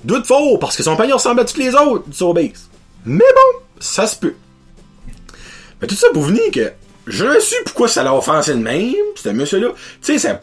doute 0.04 0.28
faux, 0.28 0.60
parce 0.60 0.78
que 0.78 0.84
son 0.84 0.96
panier 0.96 1.14
ressemble 1.14 1.40
à 1.40 1.46
tous 1.46 1.58
les 1.58 1.74
autres 1.74 2.06
sur 2.12 2.36
base. 2.36 2.70
Mais 3.04 3.26
bon, 3.34 3.60
ça 3.80 4.06
se 4.06 4.16
peut. 4.16 4.36
Mais 5.82 5.88
tout 5.88 5.96
ça 5.96 6.10
pour 6.14 6.22
venir 6.22 6.52
que 6.54 6.72
je 7.08 7.26
ne 7.26 7.40
sais 7.40 7.64
pourquoi 7.66 7.88
ça 7.88 8.04
l'a 8.04 8.14
offensé 8.14 8.54
de 8.54 8.60
même, 8.60 8.94
ce 9.16 9.30
monsieur-là. 9.30 9.70
Tu 10.04 10.14
sais, 10.14 10.20
ça. 10.20 10.42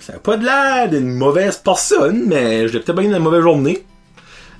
Ça 0.00 0.14
n'a 0.14 0.18
pas 0.18 0.36
de 0.36 0.44
l'air 0.44 0.88
d'une 0.88 1.12
mauvaise 1.12 1.56
personne, 1.58 2.24
mais 2.26 2.66
je 2.66 2.72
l'ai 2.72 2.80
peut-être 2.80 2.96
pas 2.96 3.02
une 3.02 3.18
mauvaise 3.18 3.42
journée. 3.42 3.84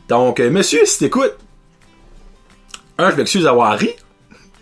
Donc, 0.08 0.38
euh, 0.40 0.50
monsieur, 0.50 0.84
si 0.84 0.98
t'écoutes, 0.98 1.36
un, 2.98 3.10
je 3.10 3.16
m'excuse 3.16 3.44
d'avoir 3.44 3.76
ri. 3.76 3.90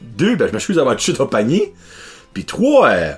Deux, 0.01 0.37
ben, 0.37 0.47
je 0.47 0.53
m'excuse 0.53 0.77
d'avoir 0.77 0.97
touché 0.97 1.13
ton 1.13 1.27
panier. 1.27 1.75
Puis 2.33 2.45
trois, 2.45 2.89
euh, 2.91 3.13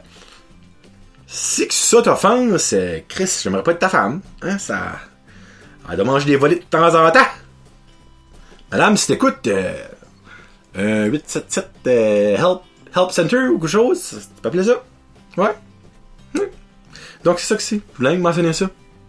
si 1.27 1.68
que 1.68 1.75
ça 1.75 2.03
t'offense, 2.03 2.73
euh, 2.73 3.01
Chris, 3.09 3.40
j'aimerais 3.42 3.62
pas 3.62 3.73
être 3.73 3.79
ta 3.79 3.88
femme. 3.88 4.20
Hein, 4.42 4.59
ça. 4.59 4.99
Elle 5.88 5.96
doit 5.96 6.05
manger 6.05 6.27
des 6.27 6.37
volets 6.37 6.57
de 6.57 6.62
temps 6.62 6.94
en 6.94 7.11
temps. 7.11 7.20
Madame, 8.70 8.96
si 8.96 9.09
t'écoutes, 9.09 9.46
euh, 9.49 9.75
euh, 10.79 11.07
877 11.07 11.68
euh, 11.87 12.37
Help, 12.37 12.61
Help 12.94 13.11
Center 13.11 13.49
ou 13.49 13.59
quelque 13.59 13.68
chose, 13.68 14.11
tu 14.11 14.40
peux 14.40 14.49
appeler 14.49 14.64
ça? 14.64 14.83
Ouais. 15.37 15.55
Oui. 16.35 16.42
Donc 17.24 17.38
c'est 17.38 17.46
ça 17.46 17.56
que 17.56 17.62
c'est. 17.62 17.80
Je 17.92 17.96
voulais 17.98 18.16
mentionner 18.16 18.52
ça. 18.52 18.68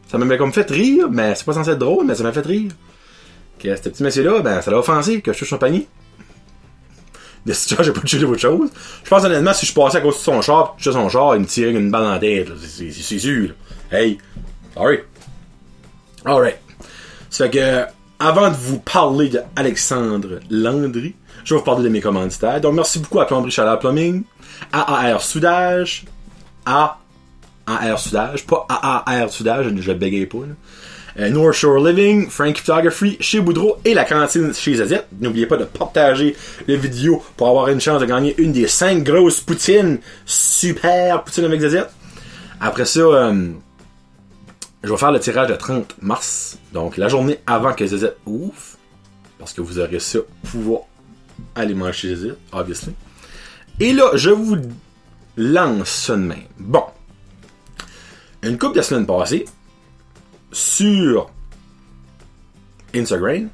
Ça 0.10 0.18
m'a 0.18 0.38
comme 0.38 0.52
fait 0.52 0.70
rire, 0.70 1.08
mais 1.10 1.36
c'est 1.36 1.46
pas 1.46 1.54
censé 1.54 1.72
être 1.72 1.80
drôle, 1.80 2.06
mais 2.06 2.16
ça 2.16 2.24
m'a 2.24 2.34
fait 2.34 2.46
rire. 2.46 2.72
Que 3.58 3.76
ce 3.76 3.82
petit 3.84 4.04
monsieur-là, 4.04 4.42
ben, 4.42 4.62
ça 4.62 4.70
l'a 4.72 4.78
offensé 4.78 5.22
que 5.22 5.32
je 5.32 5.40
touche 5.40 5.50
son 5.50 5.58
panier. 5.58 5.88
De 7.46 7.54
ce 7.54 7.82
j'ai 7.82 7.92
pas 7.92 8.02
touché 8.02 8.20
d'autre 8.20 8.40
chose. 8.40 8.70
Je 9.04 9.10
pense 9.10 9.24
honnêtement, 9.24 9.54
si 9.54 9.66
je 9.66 9.74
passais 9.74 9.98
à 9.98 10.02
cause 10.02 10.16
de 10.16 10.20
son 10.20 10.42
char, 10.42 10.76
je 10.78 10.92
son 10.92 11.10
char, 11.10 11.36
il 11.36 11.42
me 11.42 11.46
tirait 11.46 11.72
une 11.72 11.90
balle 11.90 12.04
dans 12.04 12.12
la 12.12 12.20
tête. 12.20 12.50
C'est- 12.60 12.92
sûr. 13.20 13.54
là. 13.90 13.98
Hey, 13.98 14.18
sorry. 14.76 15.00
Alright. 16.26 16.58
Ça 17.30 17.46
fait 17.46 17.52
que, 17.52 17.86
avant 18.20 18.50
de 18.50 18.56
vous 18.56 18.80
parler 18.80 19.30
de 19.30 19.42
Alexandre 19.56 20.40
Landry, 20.50 21.16
je 21.44 21.54
vais 21.54 21.60
vous 21.60 21.66
parler 21.66 21.84
de 21.86 21.90
mes 21.90 22.02
commanditaires. 22.02 22.62
Donc, 22.62 22.76
merci 22.76 23.00
beaucoup 23.00 23.20
à 23.20 23.26
Plomberie 23.26 23.50
Chaleur 23.52 23.80
Plumbing, 23.80 24.24
AAR 24.72 25.22
Soudage, 25.22 26.06
AAR 27.68 28.00
Soudage, 28.00 28.46
pas 28.46 28.66
AAR 28.70 29.30
Soudage, 29.30 29.74
je 29.76 29.92
bégaye 29.92 30.26
pas. 30.26 30.40
Euh, 31.20 31.30
North 31.30 31.54
Shore 31.54 31.80
Living, 31.80 32.30
Frank 32.30 32.58
Photography, 32.58 33.18
chez 33.20 33.42
Boudreau 33.42 33.78
et 33.84 33.94
la 33.94 34.06
cantine 34.06 34.54
chez 34.54 34.76
Zazette. 34.76 35.08
N'oubliez 35.20 35.46
pas 35.46 35.58
de 35.58 35.66
partager 35.66 36.36
la 36.68 36.76
vidéo 36.78 37.22
pour 37.36 37.50
avoir 37.50 37.68
une 37.68 37.82
chance 37.82 38.00
de 38.00 38.06
gagner 38.06 38.34
une 38.38 38.54
des 38.54 38.68
cinq 38.68 39.04
grosses 39.04 39.42
poutines. 39.42 40.00
Super 40.26 41.24
poutine 41.24 41.46
avec 41.46 41.60
Zazette. 41.62 41.90
Après 42.62 42.86
ça, 42.86 43.02
euh, 43.02 43.50
je 44.84 44.92
vais 44.92 44.98
faire 44.98 45.12
le 45.12 45.20
tirage 45.20 45.50
le 45.50 45.58
30 45.58 45.96
mars. 46.02 46.58
Donc, 46.74 46.98
la 46.98 47.10
journée 47.10 47.40
avant 47.46 47.74
que 47.74 47.86
Zazette 47.86 48.18
ouvre. 48.26 48.54
Parce 49.38 49.54
que 49.54 49.62
vous 49.62 49.80
aurez 49.80 50.00
ça 50.00 50.20
pouvoir 50.50 50.82
aller 51.56 51.74
manger 51.74 51.94
chez 51.94 52.16
Zazette, 52.16 52.38
obviously. 52.54 52.94
Et 53.80 53.92
là, 53.92 54.12
je 54.14 54.30
vous 54.30 54.58
lance 55.36 56.10
même. 56.10 56.44
Bon. 56.58 56.84
Une 58.44 58.58
couple 58.58 58.78
de 58.78 58.82
semaines 58.82 59.06
passées, 59.06 59.46
sur 60.52 61.30
Instagram, 62.96 63.50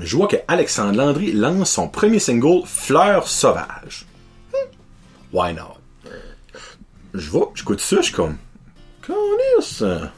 je 0.00 0.16
vois 0.16 0.28
que 0.28 0.36
Alexandre 0.46 0.96
Landry 0.96 1.32
lance 1.32 1.70
son 1.70 1.88
premier 1.88 2.18
single 2.18 2.62
Fleurs 2.66 3.28
sauvages. 3.28 4.06
Hmm. 4.52 5.36
Why 5.36 5.54
not? 5.54 5.78
Je 7.14 7.30
vois, 7.30 7.50
j'écoute 7.54 7.80
ça, 7.80 7.96
je 7.96 8.02
suis 8.02 8.12
comme. 8.12 8.36
Est 9.08 9.62
ça? 9.62 10.12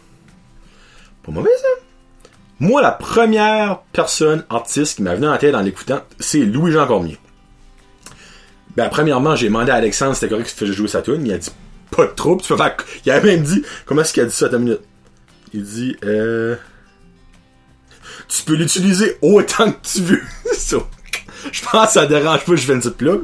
Pas 1.23 1.33
mauvais 1.33 1.51
ça? 1.61 1.69
Moi, 2.61 2.83
la 2.83 2.91
première 2.91 3.81
personne 3.93 4.45
artiste 4.51 4.97
qui 4.97 5.03
m'a 5.03 5.15
venu 5.15 5.29
en 5.29 5.39
tête 5.39 5.55
en 5.55 5.61
l'écoutant, 5.61 6.01
c'est 6.19 6.41
Louis-Jean 6.41 6.87
Cormier. 6.87 7.19
Ben, 8.77 8.89
premièrement, 8.89 9.37
j'ai 9.37 9.47
demandé 9.47 9.71
à 9.71 9.77
Alexandre 9.77 10.15
si 10.15 10.21
c'était 10.21 10.31
correct 10.31 10.49
qu'il 10.49 10.59
faisait 10.59 10.73
jouer 10.73 10.89
sa 10.89 11.03
tune. 11.03 11.25
Il 11.25 11.33
a 11.33 11.39
dit 11.39 11.51
pas 11.91 12.07
de 12.07 12.13
trouble. 12.13 12.43
Tu 12.43 12.49
peux 12.49 12.57
faire... 12.57 12.77
Il 13.05 13.13
a 13.13 13.21
même 13.21 13.43
dit, 13.43 13.63
comment 13.87 14.03
est-ce 14.03 14.13
qu'il 14.13 14.23
a 14.23 14.27
dit 14.27 14.35
ça 14.35 14.47
à 14.47 14.49
ta 14.49 14.59
minute? 14.59 14.81
Il 15.53 15.63
dit, 15.63 15.97
euh, 16.05 16.57
tu 18.29 18.43
peux 18.45 18.55
l'utiliser 18.55 19.17
autant 19.23 19.73
que 19.73 19.79
tu 19.83 20.03
veux. 20.03 20.23
Je 21.53 21.63
pense 21.63 21.87
que 21.87 21.93
ça 21.93 22.07
dérange 22.07 22.45
pas 22.45 22.57
je 22.57 22.63
fais 22.63 22.73
une 22.73 22.81
petite 22.81 22.97
plug. 22.97 23.23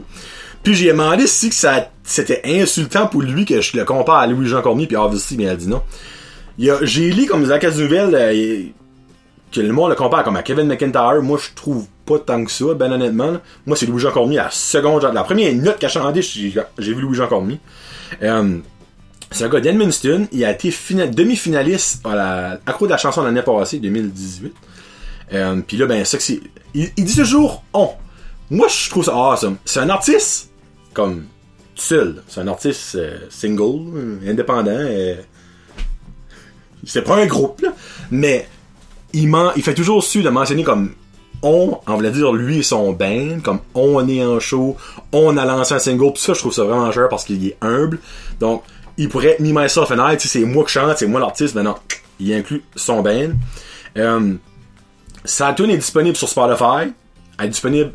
Puis 0.63 0.75
j'ai 0.75 0.89
demandé 0.89 1.27
si 1.27 1.51
que 1.51 1.55
ça, 1.55 1.91
c'était 2.05 2.41
insultant 2.45 3.07
pour 3.07 3.23
lui 3.23 3.45
que 3.45 3.61
je 3.61 3.77
le 3.77 3.85
compare 3.85 4.17
à 4.17 4.27
Louis-Jean 4.27 4.63
Cormier, 4.63 4.87
puis 4.87 4.97
obviously, 4.97 5.37
mais 5.37 5.45
il 5.45 5.49
a 5.49 5.57
dit 5.57 5.69
non. 5.69 5.83
J'ai 6.59 7.11
lu 7.11 7.27
comme 7.27 7.45
des 7.45 7.53
enquêtes 7.53 7.77
nouvelles 7.77 8.15
euh, 8.15 8.63
que 9.53 9.61
le 9.61 9.73
monde 9.73 9.91
le 9.91 9.97
compare 9.97 10.25
comme 10.25 10.37
à 10.37 10.43
Kevin 10.43 10.67
McIntyre. 10.67 11.21
Moi, 11.23 11.39
je 11.39 11.55
trouve 11.55 11.87
pas 12.07 12.19
tant 12.19 12.45
que 12.45 12.51
ça, 12.51 12.73
ben 12.75 12.93
honnêtement. 12.93 13.39
Moi, 13.67 13.77
c'est 13.77 13.87
Louis-Jean 13.87 14.11
Cormier 14.11 14.37
la 14.37 14.51
seconde. 14.51 15.03
La 15.13 15.25
première 15.25 15.53
note 15.55 15.79
qu'il 15.79 15.87
a 15.87 15.89
chanté, 15.89 16.23
j'ai 16.23 16.55
j'ai 16.79 16.95
vu 16.95 17.03
Louis-Jean 17.03 17.27
Cormier. 17.27 17.61
Euh, 18.23 18.59
c'est 19.31 19.45
un 19.45 19.49
gars 19.49 19.61
d'Edmundston. 19.61 20.29
Il 20.33 20.45
a 20.45 20.53
été 20.53 20.71
fina- 20.71 21.07
demi-finaliste 21.07 22.05
à 22.07 22.15
la 22.15 22.61
accro 22.67 22.87
de 22.87 22.91
la 22.93 22.99
chanson 22.99 23.23
l'année 23.23 23.43
passée, 23.43 23.79
2018. 23.79 24.55
Euh, 25.33 25.61
Puis 25.67 25.77
là, 25.77 25.87
ben, 25.87 26.05
ça 26.05 26.17
que 26.19 26.23
c'est. 26.23 26.41
Il, 26.75 26.91
dit 26.97 27.17
toujours 27.17 27.63
on. 27.73 27.91
Moi, 28.51 28.69
je 28.69 28.91
trouve 28.91 29.05
ça 29.05 29.13
awesome. 29.15 29.57
C'est 29.65 29.81
un 29.81 29.89
artiste 29.91 30.51
comme 30.93 31.25
seul. 31.75 32.23
C'est 32.29 32.41
un 32.41 32.49
artiste 32.49 32.95
euh, 32.97 33.19
single, 33.31 34.21
indépendant. 34.27 34.79
c'est 36.87 37.03
pas 37.03 37.17
un 37.17 37.27
groupe, 37.27 37.61
là. 37.63 37.73
Mais 38.11 38.47
il, 39.13 39.33
il 39.57 39.63
fait 39.63 39.75
toujours 39.75 40.03
su 40.05 40.23
de 40.23 40.29
mentionner 40.29 40.63
comme 40.65 40.93
on, 41.45 41.79
en 41.87 41.95
voulant 41.97 42.11
dire 42.11 42.33
lui 42.33 42.59
et 42.59 42.63
son 42.65 42.93
band, 42.93 43.39
comme 43.45 43.61
on 43.75 44.09
est 44.09 44.25
en 44.25 44.41
show, 44.41 44.77
on 45.13 45.37
a 45.37 45.45
lancé 45.45 45.75
un 45.75 45.79
single, 45.79 46.13
pis 46.13 46.21
ça 46.23 46.33
je 46.33 46.41
trouve 46.41 46.53
ça 46.53 46.65
vraiment 46.65 46.91
cher 46.91 47.09
parce 47.09 47.25
qu'il 47.25 47.47
est 47.47 47.57
humble. 47.61 48.01
Donc, 48.41 48.65
il 48.97 49.09
pourrait 49.09 49.37
Me, 49.39 49.53
Myself 49.53 49.91
and 49.93 50.11
I, 50.13 50.17
c'est 50.19 50.41
moi 50.41 50.65
qui 50.65 50.73
chante, 50.73 50.99
c'est 50.99 51.07
moi 51.07 51.21
l'artiste, 51.21 51.55
mais 51.55 51.63
non, 51.63 51.77
il 52.19 52.33
inclut 52.33 52.65
son 52.75 53.03
band. 53.03 53.31
Euh, 53.97 54.35
est 55.25 55.77
disponible 55.77 56.17
sur 56.17 56.29
Spotify, 56.29 56.93
elle 57.39 57.47
est 57.47 57.49
disponible 57.49 57.93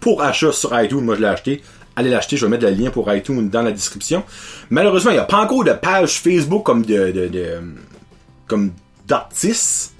pour 0.00 0.22
achat 0.22 0.52
sur 0.52 0.78
iTunes, 0.80 1.00
moi 1.04 1.14
je 1.16 1.20
l'ai 1.20 1.26
acheté. 1.26 1.62
Allez 1.94 2.08
l'acheter, 2.08 2.38
je 2.38 2.46
vais 2.46 2.50
mettre 2.50 2.64
le 2.64 2.72
lien 2.72 2.90
pour 2.90 3.12
iTunes 3.12 3.50
dans 3.50 3.60
la 3.60 3.70
description. 3.70 4.24
Malheureusement, 4.70 5.10
il 5.10 5.14
n'y 5.14 5.20
a 5.20 5.24
pas 5.24 5.36
encore 5.42 5.62
de 5.64 5.72
page 5.72 6.20
Facebook 6.20 6.62
comme 6.64 6.86
de 6.86 7.12
comme 8.46 8.72
d'artistes. 9.06 9.92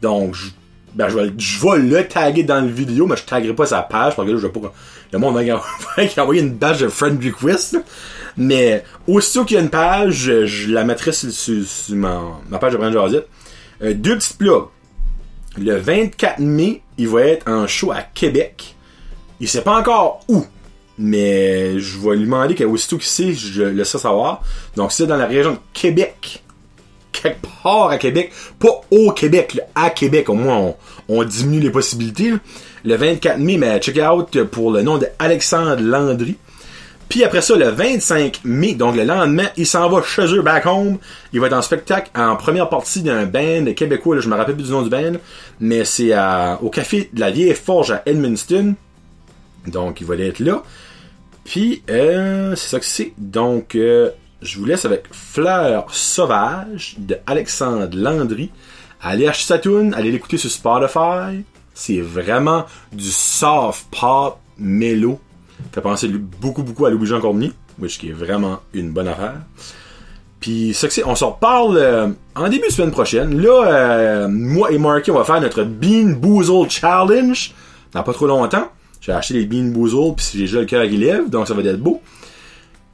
Donc, 0.00 0.34
je- 0.34 0.50
ben, 0.94 1.08
je 1.08 1.18
vais, 1.18 1.32
je 1.36 1.60
vais 1.60 1.78
le 1.78 2.06
taguer 2.06 2.44
dans 2.44 2.60
le 2.60 2.70
vidéo, 2.70 3.06
mais 3.06 3.16
je 3.16 3.24
taguerai 3.24 3.54
pas 3.54 3.66
sa 3.66 3.82
page, 3.82 4.14
parce 4.14 4.26
que 4.26 4.32
là, 4.32 4.38
je 4.38 4.46
vais 4.46 4.52
pas, 4.52 4.72
le 5.12 5.18
monde 5.18 5.34
va 5.34 6.22
envoyer 6.22 6.40
une 6.42 6.54
badge 6.54 6.82
de 6.82 6.88
friend 6.88 7.22
request. 7.24 7.76
Mais, 8.36 8.84
aussitôt 9.06 9.44
qu'il 9.44 9.56
y 9.56 9.60
a 9.60 9.62
une 9.62 9.70
page, 9.70 10.30
je, 10.44 10.72
la 10.72 10.84
mettrai 10.84 11.12
sur, 11.12 11.64
ma, 11.90 12.22
ma 12.48 12.58
page 12.58 12.72
de 12.72 12.78
Brand. 12.78 13.24
Euh, 13.82 13.94
deux 13.94 14.16
petites 14.16 14.38
plugs. 14.38 14.66
Le 15.56 15.76
24 15.76 16.40
mai, 16.40 16.82
il 16.98 17.08
va 17.08 17.22
être 17.22 17.48
en 17.48 17.66
show 17.66 17.92
à 17.92 18.02
Québec. 18.02 18.74
Il 19.40 19.48
sait 19.48 19.62
pas 19.62 19.78
encore 19.78 20.20
où. 20.28 20.44
Mais 20.96 21.78
je 21.80 21.98
vais 21.98 22.16
lui 22.16 22.24
demander 22.24 22.54
qu'aussitôt 22.54 22.98
qu'il 22.98 23.06
sait, 23.06 23.32
je 23.32 23.62
le 23.62 23.70
laisse 23.70 23.96
savoir. 23.96 24.42
Donc 24.76 24.92
c'est 24.92 25.06
dans 25.06 25.16
la 25.16 25.26
région 25.26 25.52
de 25.52 25.58
Québec. 25.72 26.43
Quelque 27.22 27.46
part 27.62 27.90
à 27.90 27.98
Québec. 27.98 28.32
Pas 28.58 28.80
au 28.90 29.12
Québec, 29.12 29.60
à 29.74 29.90
Québec. 29.90 30.28
Au 30.28 30.34
moins, 30.34 30.74
on, 31.08 31.24
diminue 31.24 31.60
les 31.60 31.70
possibilités. 31.70 32.32
Le 32.84 32.96
24 32.96 33.38
mai, 33.38 33.56
mais 33.56 33.78
check 33.78 33.98
out 33.98 34.42
pour 34.44 34.72
le 34.72 34.82
nom 34.82 34.98
de 34.98 35.06
Alexandre 35.18 35.80
Landry. 35.80 36.36
Puis 37.08 37.22
après 37.22 37.42
ça, 37.42 37.54
le 37.54 37.68
25 37.68 38.40
mai, 38.44 38.74
donc 38.74 38.96
le 38.96 39.04
lendemain, 39.04 39.48
il 39.56 39.66
s'en 39.66 39.88
va 39.88 40.02
chez 40.02 40.26
eux, 40.34 40.42
back 40.42 40.66
home. 40.66 40.98
Il 41.32 41.40
va 41.40 41.46
être 41.46 41.52
en 41.52 41.62
spectacle 41.62 42.10
en 42.16 42.34
première 42.34 42.68
partie 42.68 43.02
d'un 43.02 43.24
band 43.24 43.72
québécois, 43.76 44.16
là, 44.16 44.20
je 44.20 44.28
me 44.28 44.34
rappelle 44.34 44.56
plus 44.56 44.64
du 44.64 44.70
nom 44.72 44.82
du 44.82 44.90
band, 44.90 45.12
mais 45.60 45.84
c'est 45.84 46.12
au 46.62 46.70
café 46.70 47.10
de 47.12 47.20
la 47.20 47.30
Vieille 47.30 47.54
Forge 47.54 47.92
à 47.92 48.02
Edmundston. 48.06 48.74
Donc, 49.66 50.00
il 50.00 50.06
va 50.06 50.16
être 50.16 50.40
là. 50.40 50.62
Puis, 51.44 51.82
euh, 51.90 52.56
c'est 52.56 52.68
ça 52.68 52.80
que 52.80 52.86
c'est. 52.86 53.12
Donc, 53.18 53.74
euh, 53.74 54.10
je 54.44 54.58
vous 54.58 54.66
laisse 54.66 54.84
avec 54.84 55.04
Fleur 55.10 55.86
Sauvage 55.92 56.96
de 56.98 57.16
Alexandre 57.26 57.88
Landry. 57.96 58.50
Allez 59.00 59.26
acheter 59.26 59.46
sa 59.46 59.58
tune, 59.58 59.94
allez 59.94 60.12
l'écouter 60.12 60.36
sur 60.36 60.50
Spotify. 60.50 61.44
C'est 61.72 62.00
vraiment 62.00 62.66
du 62.92 63.10
soft 63.10 63.86
pop 63.90 64.38
mélo. 64.58 65.18
Fait 65.72 65.80
penser 65.80 66.08
beaucoup, 66.08 66.62
beaucoup 66.62 66.84
à 66.84 66.90
Louis-Jean 66.90 67.20
Cormier, 67.20 67.52
which 67.78 67.98
qui 67.98 68.10
est 68.10 68.12
vraiment 68.12 68.60
une 68.74 68.92
bonne 68.92 69.08
affaire. 69.08 69.40
Puis, 70.40 70.76
on 71.06 71.14
s'en 71.14 71.30
reparle 71.30 72.14
en 72.34 72.48
début 72.50 72.66
de 72.68 72.72
semaine 72.72 72.90
prochaine. 72.90 73.40
Là, 73.40 73.64
euh, 73.66 74.28
moi 74.28 74.70
et 74.72 74.78
Marky, 74.78 75.10
on 75.10 75.16
va 75.16 75.24
faire 75.24 75.40
notre 75.40 75.64
Bean 75.64 76.12
Boozle 76.18 76.68
Challenge 76.68 77.54
dans 77.92 78.02
pas 78.02 78.12
trop 78.12 78.26
longtemps. 78.26 78.68
J'ai 79.00 79.12
acheté 79.12 79.34
les 79.34 79.46
Bean 79.46 79.70
Boozle, 79.70 80.14
puis 80.14 80.26
j'ai 80.34 80.40
déjà 80.40 80.60
le 80.60 80.66
cœur 80.66 80.86
qui 80.86 80.98
lève, 80.98 81.30
donc 81.30 81.48
ça 81.48 81.54
va 81.54 81.62
être 81.62 81.80
beau. 81.80 82.02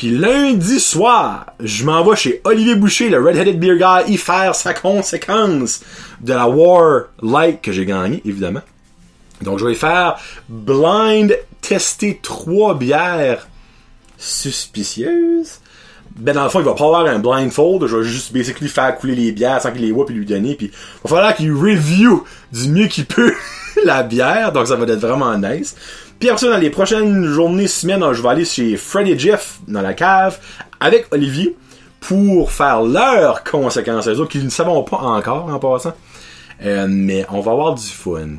Puis 0.01 0.17
lundi 0.17 0.81
soir, 0.81 1.45
je 1.61 1.85
m'en 1.85 2.03
vais 2.03 2.17
chez 2.17 2.41
Olivier 2.45 2.75
Boucher, 2.75 3.11
le 3.11 3.23
Red-Headed 3.23 3.61
Beer 3.61 3.77
Guy, 3.77 4.15
y 4.15 4.17
faire 4.17 4.55
sa 4.55 4.73
conséquence 4.73 5.83
de 6.23 6.33
la 6.33 6.49
War 6.49 7.09
Light 7.21 7.61
que 7.61 7.71
j'ai 7.71 7.85
gagné, 7.85 8.23
évidemment. 8.25 8.63
Donc 9.43 9.59
je 9.59 9.67
vais 9.67 9.75
faire 9.75 10.19
blind 10.49 11.37
tester 11.61 12.19
trois 12.23 12.79
bières 12.79 13.47
suspicieuses. 14.17 15.61
Ben 16.17 16.35
dans 16.35 16.45
le 16.45 16.49
fond, 16.49 16.61
il 16.61 16.65
va 16.65 16.73
pas 16.73 16.87
avoir 16.87 17.05
un 17.05 17.19
blindfold, 17.19 17.87
je 17.87 17.99
vais 17.99 18.03
juste 18.03 18.33
basically 18.33 18.71
faire 18.71 18.97
couler 18.97 19.15
les 19.15 19.33
bières 19.33 19.61
sans 19.61 19.71
qu'il 19.71 19.83
les 19.83 19.93
voit 19.93 20.07
puis 20.07 20.15
lui 20.15 20.25
donner 20.25 20.55
puis 20.55 20.71
il 20.73 21.11
va 21.11 21.17
falloir 21.17 21.37
qu'il 21.37 21.53
review 21.53 22.25
du 22.51 22.71
mieux 22.71 22.87
qu'il 22.87 23.05
peut 23.05 23.35
la 23.85 24.03
bière, 24.03 24.53
donc 24.53 24.67
ça 24.67 24.77
va 24.77 24.91
être 24.91 24.99
vraiment 24.99 25.37
nice. 25.37 25.77
Puis 26.21 26.29
après 26.29 26.39
ça, 26.39 26.51
dans 26.51 26.59
les 26.59 26.69
prochaines 26.69 27.25
journées, 27.25 27.67
semaines, 27.67 28.05
je 28.13 28.23
vais 28.23 28.29
aller 28.29 28.45
chez 28.45 28.77
Fred 28.77 29.09
et 29.09 29.19
Jeff 29.19 29.59
dans 29.67 29.81
la 29.81 29.95
cave 29.95 30.39
avec 30.79 31.07
Olivier 31.13 31.57
pour 31.99 32.53
faire 32.53 32.83
leurs 32.83 33.43
conséquences, 33.43 34.07
eux 34.07 34.21
autres 34.21 34.31
qui 34.31 34.39
ne 34.39 34.51
savons 34.51 34.83
pas 34.83 34.99
encore 34.99 35.47
en 35.47 35.59
passant. 35.59 35.95
Euh, 36.63 36.87
mais 36.91 37.25
on 37.31 37.41
va 37.41 37.53
avoir 37.53 37.75
du 37.75 37.87
fun. 37.87 38.37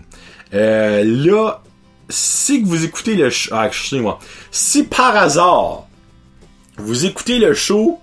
Euh, 0.54 1.04
là, 1.04 1.64
si 2.08 2.62
vous 2.62 2.86
écoutez 2.86 3.16
le 3.16 3.32
show, 3.32 3.50
ah, 3.56 3.66
excusez-moi, 3.66 4.20
si 4.52 4.84
par 4.84 5.16
hasard 5.16 5.88
vous 6.78 7.06
écoutez 7.06 7.40
le 7.40 7.56
show 7.56 8.00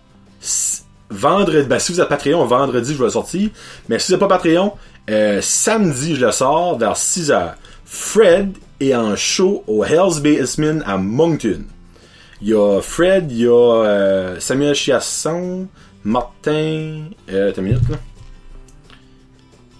vendredi, 1.09 1.69
ben 1.69 1.79
si 1.79 1.93
vous 1.93 2.01
êtes 2.01 2.09
Patreon, 2.09 2.45
vendredi 2.47 2.95
je 2.95 2.99
vais 2.99 3.05
le 3.05 3.11
sortir, 3.11 3.51
mais 3.89 4.01
si 4.01 4.09
vous 4.09 4.19
n'êtes 4.19 4.29
pas 4.29 4.37
Patreon, 4.39 4.73
euh, 5.09 5.41
samedi 5.41 6.17
je 6.17 6.27
le 6.27 6.33
sors 6.33 6.77
vers 6.77 6.95
6h. 6.95 7.55
Fred 7.85 8.53
est 8.81 8.95
en 8.95 9.17
show 9.17 9.65
au 9.67 9.85
Hell's 9.85 10.21
Basement 10.21 10.81
à 10.87 10.97
Moncton. 10.97 11.65
Il 12.41 12.49
y 12.49 12.55
a 12.55 12.81
Fred, 12.81 13.31
il 13.31 13.39
y 13.39 13.47
a 13.47 13.85
euh, 13.85 14.41
Samuel 14.41 14.75
Chiasson, 14.75 15.67
Martin, 16.05 17.03
euh, 17.31 17.53
t'as 17.53 17.61
une 17.61 17.69
minute 17.69 17.89
là. 17.89 17.97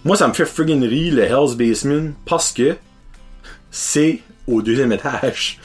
Moi, 0.05 0.15
ça 0.15 0.27
me 0.27 0.33
fait 0.33 0.45
friggin' 0.45 0.81
rire, 0.81 1.15
le 1.15 1.23
Hell's 1.23 1.55
Basement, 1.55 2.13
parce 2.25 2.51
que 2.51 2.75
c'est 3.71 4.21
au 4.47 4.61
deuxième 4.61 4.91
étage. 4.91 5.59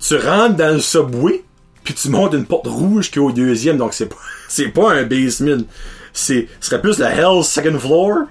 Tu 0.00 0.16
rentres 0.16 0.56
dans 0.56 0.74
le 0.74 0.80
subway, 0.80 1.42
puis 1.82 1.94
tu 1.94 2.08
montes 2.08 2.34
une 2.34 2.46
porte 2.46 2.66
rouge 2.66 3.10
qui 3.10 3.18
est 3.18 3.22
au 3.22 3.32
deuxième, 3.32 3.76
donc 3.76 3.94
c'est 3.94 4.06
pas, 4.06 4.16
c'est 4.48 4.68
pas 4.68 4.92
un 4.92 5.04
basement. 5.04 5.64
C'est, 6.12 6.48
ce 6.60 6.70
serait 6.70 6.80
plus 6.80 6.98
le 6.98 7.06
Hell's 7.06 7.46
second 7.46 7.78
floor. 7.78 8.26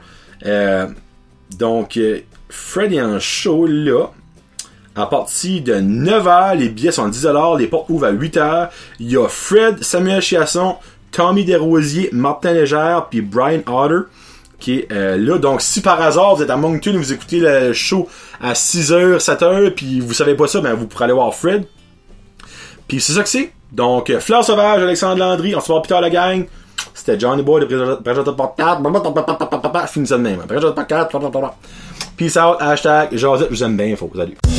Euh, 0.46 0.88
donc, 1.58 1.98
euh, 1.98 2.20
Fred 2.50 2.94
est 2.94 3.02
en 3.02 3.20
show 3.20 3.66
là. 3.66 4.08
À 4.96 5.08
partir 5.08 5.64
de 5.64 5.74
9h, 5.74 6.58
les 6.58 6.70
billets 6.70 6.92
sont 6.92 7.06
à 7.06 7.10
10$, 7.10 7.58
les 7.58 7.68
portes 7.68 7.90
ouvrent 7.90 8.06
à 8.06 8.14
8h. 8.14 8.70
Il 9.00 9.12
y 9.12 9.18
a 9.18 9.28
Fred, 9.28 9.84
Samuel 9.84 10.22
Chiasson, 10.22 10.76
Tommy 11.12 11.46
Desrosiers, 11.46 12.10
Martin 12.12 12.54
Légère, 12.54 13.08
puis 13.10 13.22
Brian 13.22 13.62
Otter 13.68 14.08
qui 14.64 14.80
est 14.80 14.92
euh, 14.94 15.18
là. 15.18 15.38
Donc, 15.38 15.62
si 15.62 15.82
par 15.82 16.02
hasard 16.02 16.36
vous 16.36 16.44
êtes 16.44 16.50
à 16.50 16.56
Moncton 16.56 16.94
et 16.94 16.98
vous 16.98 17.12
écoutez 17.12 17.40
le 17.40 17.74
show 17.74 18.08
à 18.42 18.54
6h, 18.54 19.18
7h, 19.18 19.72
puis 19.72 20.00
vous 20.00 20.14
savez 20.14 20.36
pas 20.36 20.48
ça, 20.48 20.62
ben 20.62 20.74
vous 20.74 20.88
pourrez 20.88 21.06
aller 21.06 21.14
voir 21.14 21.34
Fred. 21.36 21.66
Puis 22.88 23.02
c'est 23.02 23.14
ça 23.14 23.24
que 23.24 23.30
c'est. 23.30 23.52
Donc, 23.74 24.10
euh, 24.10 24.20
Fleur 24.22 24.46
Sauvage, 24.46 24.82
Alexandre 24.82 25.18
Landry, 25.18 25.54
on 25.56 25.60
se 25.60 25.68
voit 25.68 25.82
plus 25.82 25.90
tard 25.90 26.02
la 26.02 26.10
gang. 26.10 26.46
C'était 26.94 27.20
Johnny 27.20 27.44
Boy 27.44 27.66
de 27.66 27.96
Présentat 27.96 28.32
Podcast. 28.32 28.80
Finis 29.92 30.10
de 30.10 30.16
même. 30.16 30.42
Peace 32.16 32.38
out, 32.38 32.58
hashtag, 32.60 33.10
Josette, 33.18 33.48
je 33.50 33.56
vous 33.56 33.64
aime 33.64 33.76
bien, 33.76 33.96
faut. 33.96 34.12
Salut. 34.16 34.53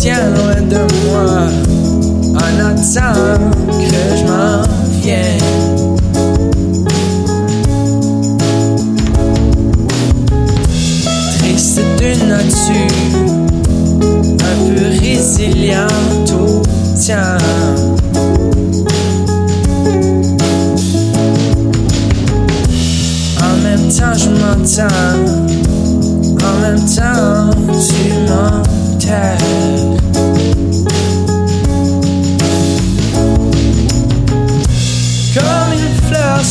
Tiens 0.00 0.30
loin 0.34 0.60
de 0.68 0.76
moi 1.06 1.48
en 2.34 2.54
attendant 2.60 3.50
que 3.70 4.02
je 4.16 4.24
m'en 4.26 4.62
vienne. 5.00 5.38
Triste 11.38 11.80
de 11.98 12.10
nature, 12.26 12.96
un 14.40 14.56
peu 14.74 14.86
résiliente 15.00 16.32
au 16.32 16.62
tien. 16.98 17.38
En 23.40 23.56
même 23.62 23.86
temps, 23.88 24.16
je 24.16 24.28
m'entends. 24.30 25.44
En 26.42 26.54
même 26.60 26.84
temps, 26.84 27.50
tu 27.72 28.13
m'enterres. 29.04 29.38
Comme 35.34 35.72
une 35.72 35.96
fleur 36.06 36.44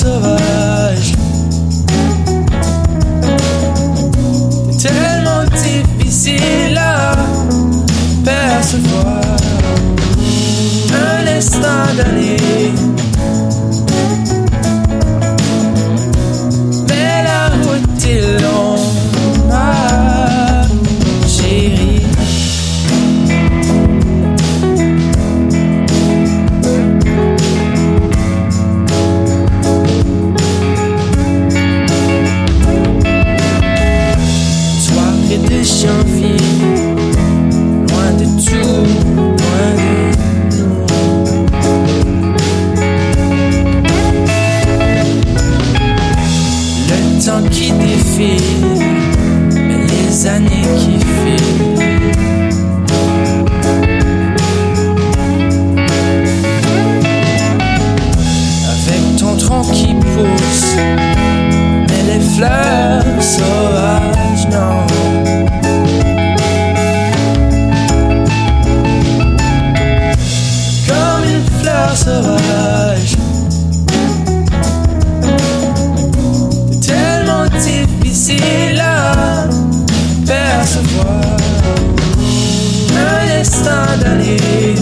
percevoir. 80.73 81.37
Un 82.95 83.39
instant 83.39 83.97
d'aller 84.01 84.75